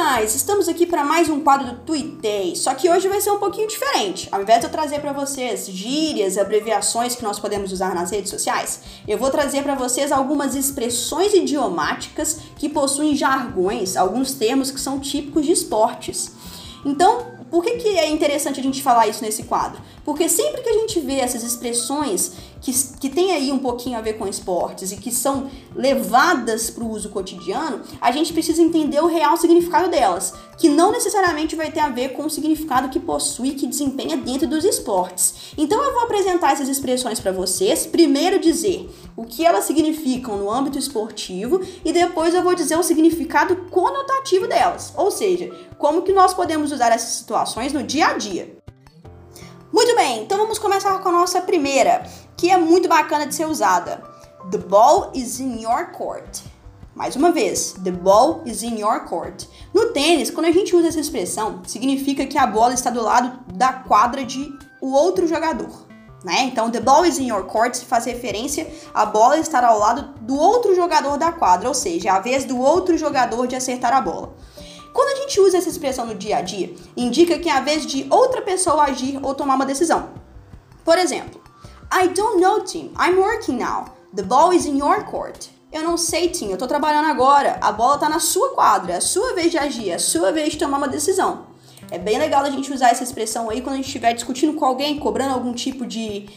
[0.10, 3.40] Guys, estamos aqui para mais um quadro do Tuitei, só que hoje vai ser um
[3.40, 4.30] pouquinho diferente.
[4.32, 8.30] Ao invés de eu trazer para vocês gírias, abreviações que nós podemos usar nas redes
[8.30, 14.80] sociais, eu vou trazer para vocês algumas expressões idiomáticas que possuem jargões, alguns termos que
[14.80, 16.32] são típicos de esportes.
[16.86, 19.82] Então, por que, que é interessante a gente falar isso nesse quadro?
[20.06, 22.32] Porque sempre que a gente vê essas expressões
[22.62, 26.84] que, que tem aí um pouquinho a ver com esportes e que são levadas para
[26.84, 31.72] o uso cotidiano, a gente precisa entender o real significado delas, que não necessariamente vai
[31.72, 35.54] ter a ver com o significado que possui, que desempenha dentro dos esportes.
[35.58, 40.52] Então eu vou apresentar essas expressões para vocês, primeiro dizer o que elas significam no
[40.52, 46.14] âmbito esportivo e depois eu vou dizer o significado conotativo delas, ou seja, como que
[46.14, 48.58] nós podemos usar essas situações no dia a dia.
[49.72, 52.04] Muito bem, então vamos começar com a nossa primeira,
[52.38, 54.04] que é muito bacana de ser usada.
[54.52, 56.44] The ball is in your court.
[56.96, 59.46] Mais uma vez, the ball is in your court.
[59.74, 63.40] No tênis, quando a gente usa essa expressão, significa que a bola está do lado
[63.54, 65.88] da quadra de o outro jogador.
[66.24, 66.44] Né?
[66.44, 70.36] Então, the ball is in your court faz referência a bola estar ao lado do
[70.36, 74.34] outro jogador da quadra, ou seja, a vez do outro jogador de acertar a bola.
[74.94, 77.86] Quando a gente usa essa expressão no dia a dia, indica que é a vez
[77.86, 80.10] de outra pessoa agir ou tomar uma decisão.
[80.84, 81.40] Por exemplo,
[81.92, 82.94] I don't know, Tim.
[82.98, 83.94] I'm working now.
[84.14, 85.50] The ball is in your court.
[85.72, 86.50] Eu não sei, Tim.
[86.52, 87.58] Eu tô trabalhando agora.
[87.62, 88.94] A bola tá na sua quadra.
[88.94, 89.90] É a sua vez de agir.
[89.90, 91.48] É a sua vez de tomar uma decisão.
[91.90, 94.66] É bem legal a gente usar essa expressão aí quando a gente estiver discutindo com
[94.66, 96.28] alguém, cobrando algum tipo de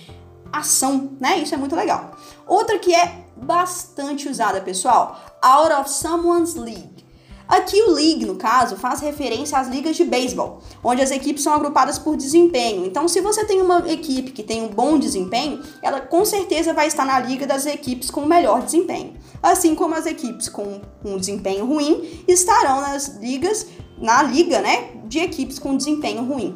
[0.52, 1.38] ação, né?
[1.38, 2.16] Isso é muito legal.
[2.46, 7.04] Outra que é bastante usada, pessoal, out of someone's league.
[7.50, 11.52] Aqui o league, no caso, faz referência às ligas de beisebol, onde as equipes são
[11.52, 12.86] agrupadas por desempenho.
[12.86, 16.86] Então, se você tem uma equipe que tem um bom desempenho, ela com certeza vai
[16.86, 19.14] estar na liga das equipes com o melhor desempenho.
[19.42, 23.66] Assim como as equipes com um desempenho ruim estarão nas ligas,
[23.98, 26.54] na liga, né, de equipes com desempenho ruim.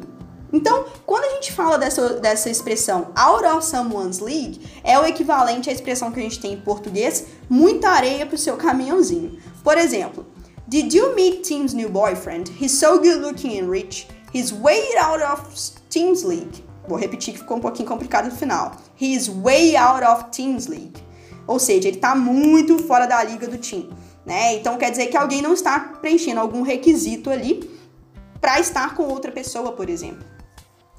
[0.53, 5.69] Então, quando a gente fala dessa, dessa expressão out of someone's league, é o equivalente
[5.69, 9.37] à expressão que a gente tem em português, muita areia pro seu caminhãozinho.
[9.61, 10.25] Por exemplo,
[10.67, 12.49] Did you meet Tim's new boyfriend?
[12.49, 14.07] He's so good looking and rich.
[14.33, 15.47] He's way out of
[15.91, 16.63] Tim's league.
[16.87, 18.75] Vou repetir que ficou um pouquinho complicado no final.
[18.99, 20.99] He's way out of Tim's league.
[21.45, 23.93] Ou seja, ele está muito fora da liga do time.
[24.25, 24.55] Né?
[24.55, 27.69] Então quer dizer que alguém não está preenchendo algum requisito ali
[28.41, 30.25] para estar com outra pessoa, por exemplo.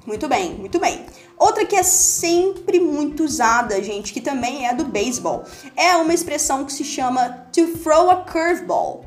[0.05, 1.05] Muito bem, muito bem.
[1.37, 5.43] Outra que é sempre muito usada, gente, que também é do beisebol,
[5.75, 9.06] é uma expressão que se chama to throw a curveball.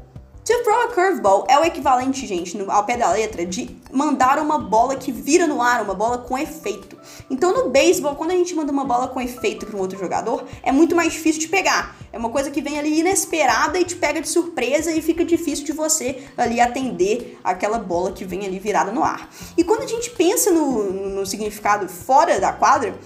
[0.50, 4.36] To throw a curveball é o equivalente, gente, no, ao pé da letra, de mandar
[4.40, 6.98] uma bola que vira no ar, uma bola com efeito.
[7.30, 10.44] Então, no beisebol, quando a gente manda uma bola com efeito para um outro jogador,
[10.64, 11.96] é muito mais difícil de pegar.
[12.12, 15.64] É uma coisa que vem ali inesperada e te pega de surpresa e fica difícil
[15.64, 19.30] de você ali atender aquela bola que vem ali virada no ar.
[19.56, 22.98] E quando a gente pensa no, no significado fora da quadra,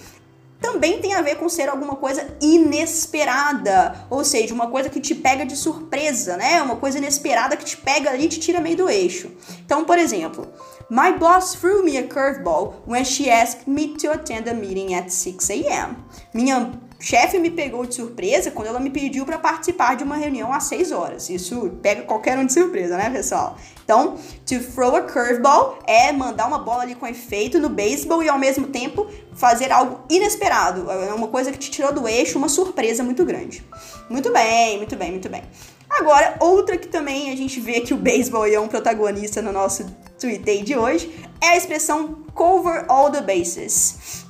[0.65, 5.15] também tem a ver com ser alguma coisa inesperada, ou seja, uma coisa que te
[5.15, 6.63] pega de surpresa, né?
[6.63, 9.31] Uma coisa inesperada que te pega ali e te tira meio do eixo.
[9.63, 10.49] Então, por exemplo,
[10.89, 15.11] My boss threw me a curveball when she asked me to attend a meeting at
[15.11, 15.97] 6 a.m.
[16.33, 20.51] Minha chefe me pegou de surpresa quando ela me pediu para participar de uma reunião
[20.51, 21.29] às 6 horas.
[21.29, 23.59] Isso pega qualquer um de surpresa, né, pessoal?
[23.85, 24.17] Então,
[24.47, 28.39] to throw a curveball é mandar uma bola ali com efeito no beisebol e ao
[28.39, 30.91] mesmo tempo fazer algo inesperado.
[30.91, 33.65] É uma coisa que te tirou do eixo, uma surpresa muito grande.
[34.09, 35.43] Muito bem, muito bem, muito bem.
[35.89, 39.85] Agora, outra que também a gente vê que o beisebol é um protagonista no nosso
[40.19, 44.24] tweet de hoje é a expressão cover all the bases.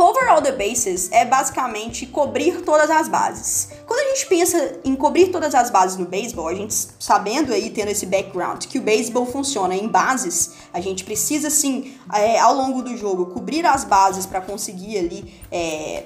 [0.00, 3.68] Cover all the bases é basicamente cobrir todas as bases.
[3.86, 7.68] Quando a gente pensa em cobrir todas as bases no beisebol, a gente sabendo aí,
[7.68, 12.54] tendo esse background, que o beisebol funciona em bases, a gente precisa sim, é, ao
[12.54, 15.34] longo do jogo, cobrir as bases para conseguir ali.
[15.52, 16.04] É...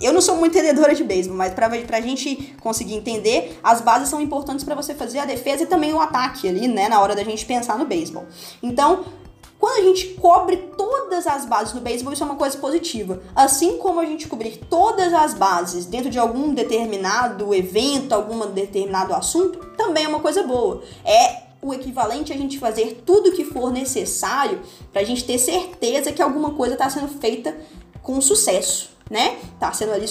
[0.00, 4.08] Eu não sou muito entendedora de beisebol, mas para a gente conseguir entender, as bases
[4.08, 7.16] são importantes para você fazer a defesa e também o ataque ali, né, na hora
[7.16, 8.24] da gente pensar no beisebol.
[8.62, 9.04] Então,
[9.60, 13.20] quando a gente cobre todas as bases no beisebol, isso é uma coisa positiva.
[13.36, 19.12] Assim como a gente cobrir todas as bases dentro de algum determinado evento, algum determinado
[19.12, 20.82] assunto, também é uma coisa boa.
[21.04, 25.36] É o equivalente a gente fazer tudo o que for necessário para a gente ter
[25.36, 27.54] certeza que alguma coisa está sendo feita
[28.02, 29.36] com sucesso, né?
[29.58, 30.06] Tá sendo ali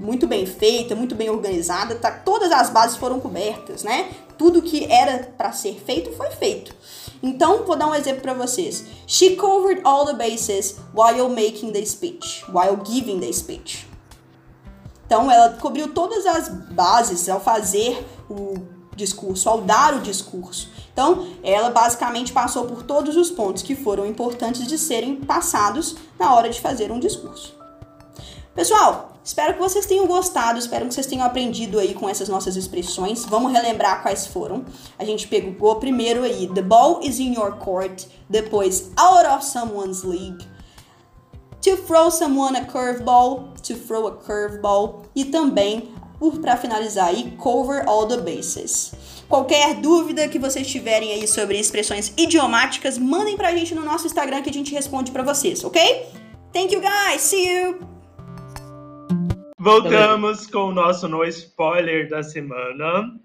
[0.00, 4.08] muito bem feita, muito bem organizada, tá, todas as bases foram cobertas, né?
[4.42, 6.74] Tudo que era para ser feito foi feito.
[7.22, 8.84] Então, vou dar um exemplo para vocês.
[9.06, 13.86] She covered all the bases while making the speech, while giving the speech.
[15.06, 18.54] Então, ela cobriu todas as bases ao fazer o
[18.96, 20.68] discurso, ao dar o discurso.
[20.92, 26.34] Então, ela basicamente passou por todos os pontos que foram importantes de serem passados na
[26.34, 27.54] hora de fazer um discurso.
[28.56, 32.56] Pessoal, Espero que vocês tenham gostado, espero que vocês tenham aprendido aí com essas nossas
[32.56, 33.24] expressões.
[33.24, 34.64] Vamos relembrar quais foram.
[34.98, 40.02] A gente pegou primeiro aí, the ball is in your court, depois out of someone's
[40.02, 40.44] league,
[41.60, 45.94] to throw someone a curveball, to throw a curveball e também,
[46.40, 48.92] para finalizar aí, cover all the bases.
[49.28, 54.42] Qualquer dúvida que vocês tiverem aí sobre expressões idiomáticas, mandem pra gente no nosso Instagram
[54.42, 56.06] que a gente responde para vocês, ok?
[56.52, 58.01] Thank you guys, see you!
[59.62, 63.16] Voltamos com o nosso no spoiler da semana.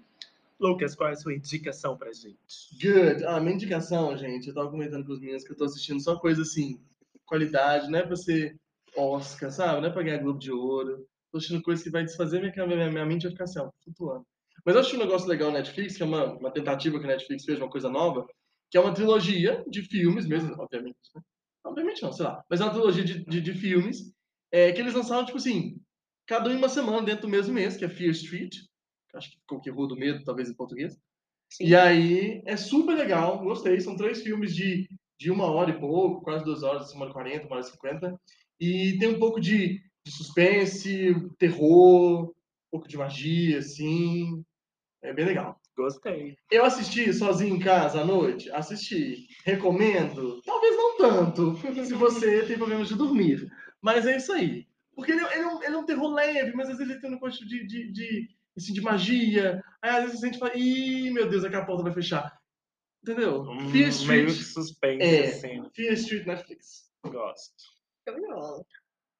[0.60, 2.38] Lucas, qual é a sua indicação pra gente?
[2.80, 3.24] Good.
[3.24, 6.16] Ah, minha indicação, gente, eu tava comentando com os meninos que eu tô assistindo só
[6.16, 6.80] coisa assim,
[7.26, 8.56] qualidade, não é pra ser
[8.96, 9.80] Oscar, sabe?
[9.80, 11.04] Não é pra ganhar Globo de Ouro.
[11.32, 14.24] Tô assistindo coisa que vai desfazer minha, minha, minha mente vai ficar assim, ó, flutuando.
[14.64, 17.08] Mas eu assisti um negócio legal na Netflix, que é uma, uma tentativa que a
[17.08, 18.24] Netflix fez, uma coisa nova,
[18.70, 20.98] que é uma trilogia de filmes mesmo, obviamente.
[21.16, 21.20] Né?
[21.64, 22.44] Obviamente não, sei lá.
[22.48, 24.12] Mas é uma trilogia de, de, de filmes
[24.52, 25.80] é, que eles lançaram, tipo assim,
[26.28, 28.56] cada um uma semana dentro do mesmo mês, que é Fear Street.
[29.14, 30.96] Acho que ficou que Rua do Medo, talvez em português.
[31.50, 31.64] Sim.
[31.64, 33.80] E aí é super legal, gostei.
[33.80, 34.86] São três filmes de,
[35.18, 37.70] de uma hora e pouco, quase duas horas, uma hora e quarenta, uma hora e
[37.70, 38.20] cinquenta.
[38.60, 44.44] E tem um pouco de, de suspense, terror, um pouco de magia, assim.
[45.02, 45.58] É bem legal.
[45.74, 46.36] Gostei.
[46.50, 48.50] Eu assisti sozinho em casa à noite?
[48.50, 49.28] Assisti.
[49.44, 50.42] Recomendo?
[50.42, 51.56] Talvez não tanto,
[51.86, 53.48] se você tem problemas de dormir.
[53.80, 54.66] Mas é isso aí.
[54.98, 57.14] Porque ele, ele, é um, ele é um terror leve, mas às vezes ele tem
[57.14, 59.62] um gosto de, de, de, assim, de magia.
[59.80, 62.36] Aí às vezes a gente fala, ih, meu Deus, aqui a porta vai fechar.
[63.00, 63.42] Entendeu?
[63.42, 64.24] Hum, Fear Street.
[64.24, 65.70] Meio suspense, é, assim.
[65.72, 66.90] Fear Street Netflix.
[67.06, 67.54] Gosto.
[68.06, 68.64] Eu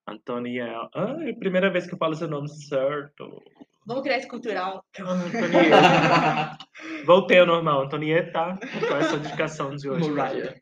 [0.09, 0.91] Antoniel.
[0.93, 3.41] Ah, é a primeira vez que eu falo seu nome certo.
[3.87, 4.85] Vamos criar esse cultural.
[4.99, 6.59] Antonieta.
[7.07, 7.85] Voltei ao normal.
[7.85, 8.59] Antonieta,
[8.89, 10.11] qual é a sua indicação de hoje?
[10.11, 10.61] Mariah.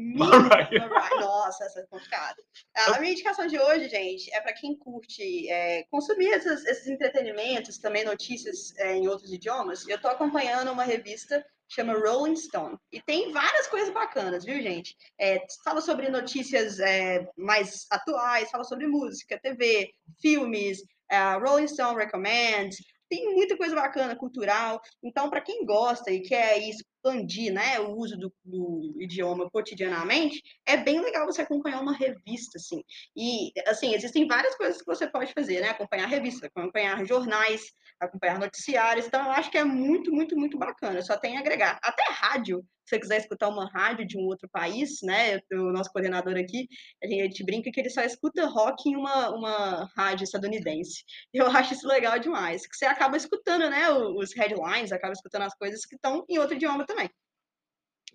[0.00, 0.88] Mariah.
[0.88, 1.20] Mariah.
[1.20, 2.42] Nossa, essa é complicada.
[2.74, 8.04] A minha indicação de hoje, gente, é para quem curte é, consumir esses, entretenimentos, também
[8.04, 9.86] notícias é, em outros idiomas.
[9.86, 12.76] Eu estou acompanhando uma revista chama Rolling Stone.
[12.90, 14.96] E tem várias coisas bacanas, viu, gente?
[15.16, 21.96] É, fala sobre notícias é, mais atuais, fala sobre música, TV, filmes, é, Rolling Stone
[21.96, 22.76] Recommends,
[23.10, 24.80] tem muita coisa bacana, cultural.
[25.02, 26.58] Então, para quem gosta e quer
[27.00, 32.58] expandir né, o uso do, do, idioma cotidianamente, é bem legal você acompanhar uma revista,
[32.58, 32.82] assim.
[33.16, 35.70] E, assim, existem várias coisas que você pode fazer, né?
[35.70, 37.62] Acompanhar revista, acompanhar jornais,
[37.98, 39.06] acompanhar noticiários.
[39.06, 41.02] Então, eu acho que é muito, muito, muito bacana.
[41.02, 41.78] Só tem a agregar.
[41.82, 45.38] Até rádio, se você quiser escutar uma rádio de um outro país, né?
[45.52, 46.66] O nosso coordenador aqui,
[47.02, 51.04] a gente brinca que ele só escuta rock em uma, uma rádio estadunidense.
[51.32, 52.66] Eu acho isso legal demais.
[52.66, 53.88] Que você acaba escutando, né?
[53.90, 57.10] Os headlines, acaba escutando as coisas que estão em outro idioma também.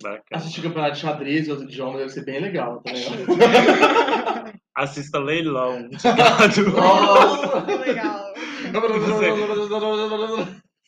[0.01, 0.23] Bacana.
[0.33, 4.55] Assistir campeonato de xadrez em outro idioma deve ser bem legal É ó.
[4.75, 6.69] Assista leilão de gado.
[6.75, 7.75] Nossa.
[7.77, 8.33] Legal.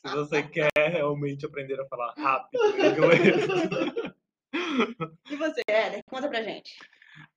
[0.06, 3.48] Se você quer realmente aprender a falar rápido inglês.
[5.32, 6.02] E você, Éder?
[6.10, 6.78] Conta pra gente.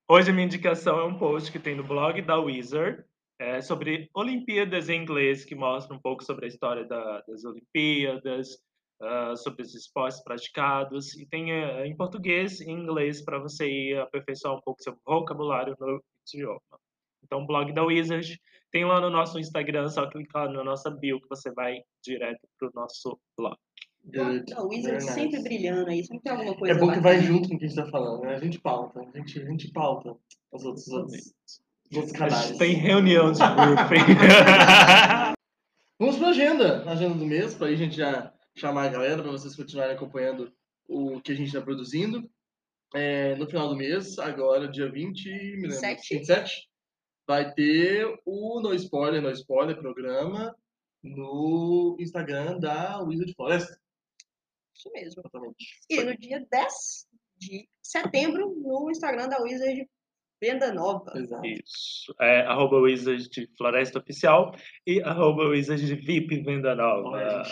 [0.09, 3.05] Hoje a minha indicação é um post que tem no blog da Wizard
[3.39, 8.59] é, sobre Olimpíadas em inglês, que mostra um pouco sobre a história da- das Olimpíadas,
[9.03, 13.67] ah, sobre os esportes praticados, e tem eh, em português e em inglês para você
[13.67, 16.61] ir aperfeiçoar um pouco seu vocabulário no idioma.
[17.25, 18.39] Então, o blog da Wizard
[18.71, 22.69] tem lá no nosso Instagram, só clicar na nossa bio que você vai direto para
[22.69, 23.57] o nosso blog.
[24.59, 25.45] O Wizard sempre nice.
[25.45, 27.69] brilhando aí, sempre tem alguma É coisa bom que vai junto com o que a
[27.69, 28.35] gente tá falando, né?
[28.35, 30.15] A gente pauta, a gente, a gente pauta
[30.53, 31.35] os outros, os outros,
[31.91, 32.49] os outros A canais.
[32.49, 33.39] gente tem reunião de
[33.89, 34.15] briefing.
[35.99, 39.33] Vamos agenda, a agenda do mês, para aí a gente já chamar a galera, para
[39.33, 40.53] vocês continuarem acompanhando
[40.89, 42.31] o que a gente está produzindo.
[42.95, 46.15] É, no final do mês, agora, dia 20, me lembro, Sete.
[46.15, 46.69] 27,
[47.27, 50.55] vai ter o No Spoiler, No Spoiler programa
[51.03, 53.81] no Instagram da Wizard Floresta.
[54.75, 55.21] Isso mesmo.
[55.21, 55.67] Exatamente.
[55.89, 56.75] E no dia 10
[57.39, 59.89] de setembro, no Instagram da Wizard
[60.43, 61.13] Venda Nova.
[61.17, 61.47] Exato.
[61.47, 62.15] Isso.
[62.21, 64.55] É arroba Wizard Floresta Oficial
[64.87, 67.09] e arroba Wizard VIP Venda Nova.
[67.09, 67.43] Olha,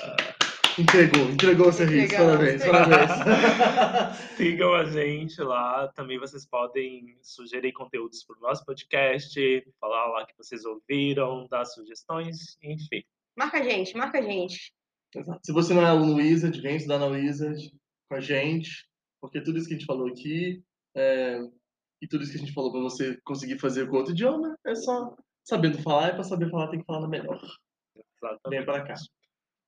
[0.79, 2.15] Entregou, entregou o serviço.
[2.15, 3.11] Parabéns, parabéns.
[4.37, 5.89] Sigam a gente lá.
[5.89, 11.65] Também vocês podem sugerir conteúdos para o nosso podcast, falar lá que vocês ouviram, dar
[11.65, 13.03] sugestões, enfim.
[13.37, 14.73] Marca a gente, marca a gente.
[15.15, 15.41] Exato.
[15.45, 17.73] Se você não é aluno Wizard, vem estudar na Wizard
[18.09, 18.87] com a gente,
[19.21, 20.63] porque tudo isso que a gente falou aqui
[20.97, 21.41] é,
[22.01, 24.77] e tudo isso que a gente falou para você conseguir fazer com outro idioma é
[24.77, 27.41] só sabendo falar e para saber falar tem que falar melhor.
[27.97, 28.49] Exatamente.
[28.49, 28.95] Vem para cá.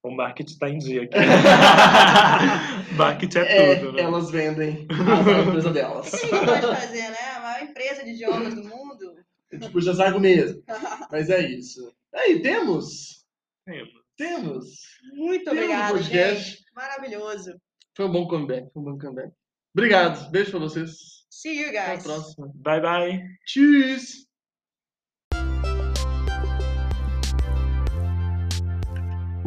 [0.02, 1.16] O marketing está em dia aqui.
[2.96, 4.02] marketing é, É, tudo, né?
[4.02, 6.06] elas vendem a empresa delas.
[6.06, 7.18] Sim, pode fazer, né?
[7.36, 9.14] A maior empresa de idiomas do mundo.
[9.60, 10.62] tipo, já saco mesmo.
[11.10, 11.92] Mas é isso.
[12.14, 13.24] Aí, temos?
[13.66, 13.90] Temos.
[14.16, 14.66] Temos.
[15.14, 16.50] Muito Temos um obrigada, podcast.
[16.50, 16.64] gente.
[16.74, 17.60] Maravilhoso.
[17.96, 19.32] Foi um bom comeback, foi um bom comeback.
[19.74, 20.30] Obrigado.
[20.30, 20.90] Beijo para vocês.
[21.30, 22.02] See you Até a guys.
[22.04, 22.50] próxima.
[22.54, 23.22] Bye, bye.
[23.46, 24.29] Tschüss.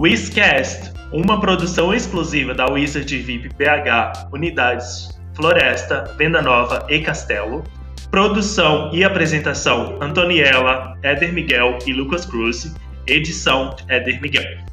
[0.03, 7.63] Wizcast, uma produção exclusiva da Wizard VIP PH, Unidades Floresta, Venda Nova e Castelo.
[8.11, 12.75] Produção e apresentação: Antoniela, Éder Miguel e Lucas Cruz.
[13.07, 14.72] Edição: Éder Miguel.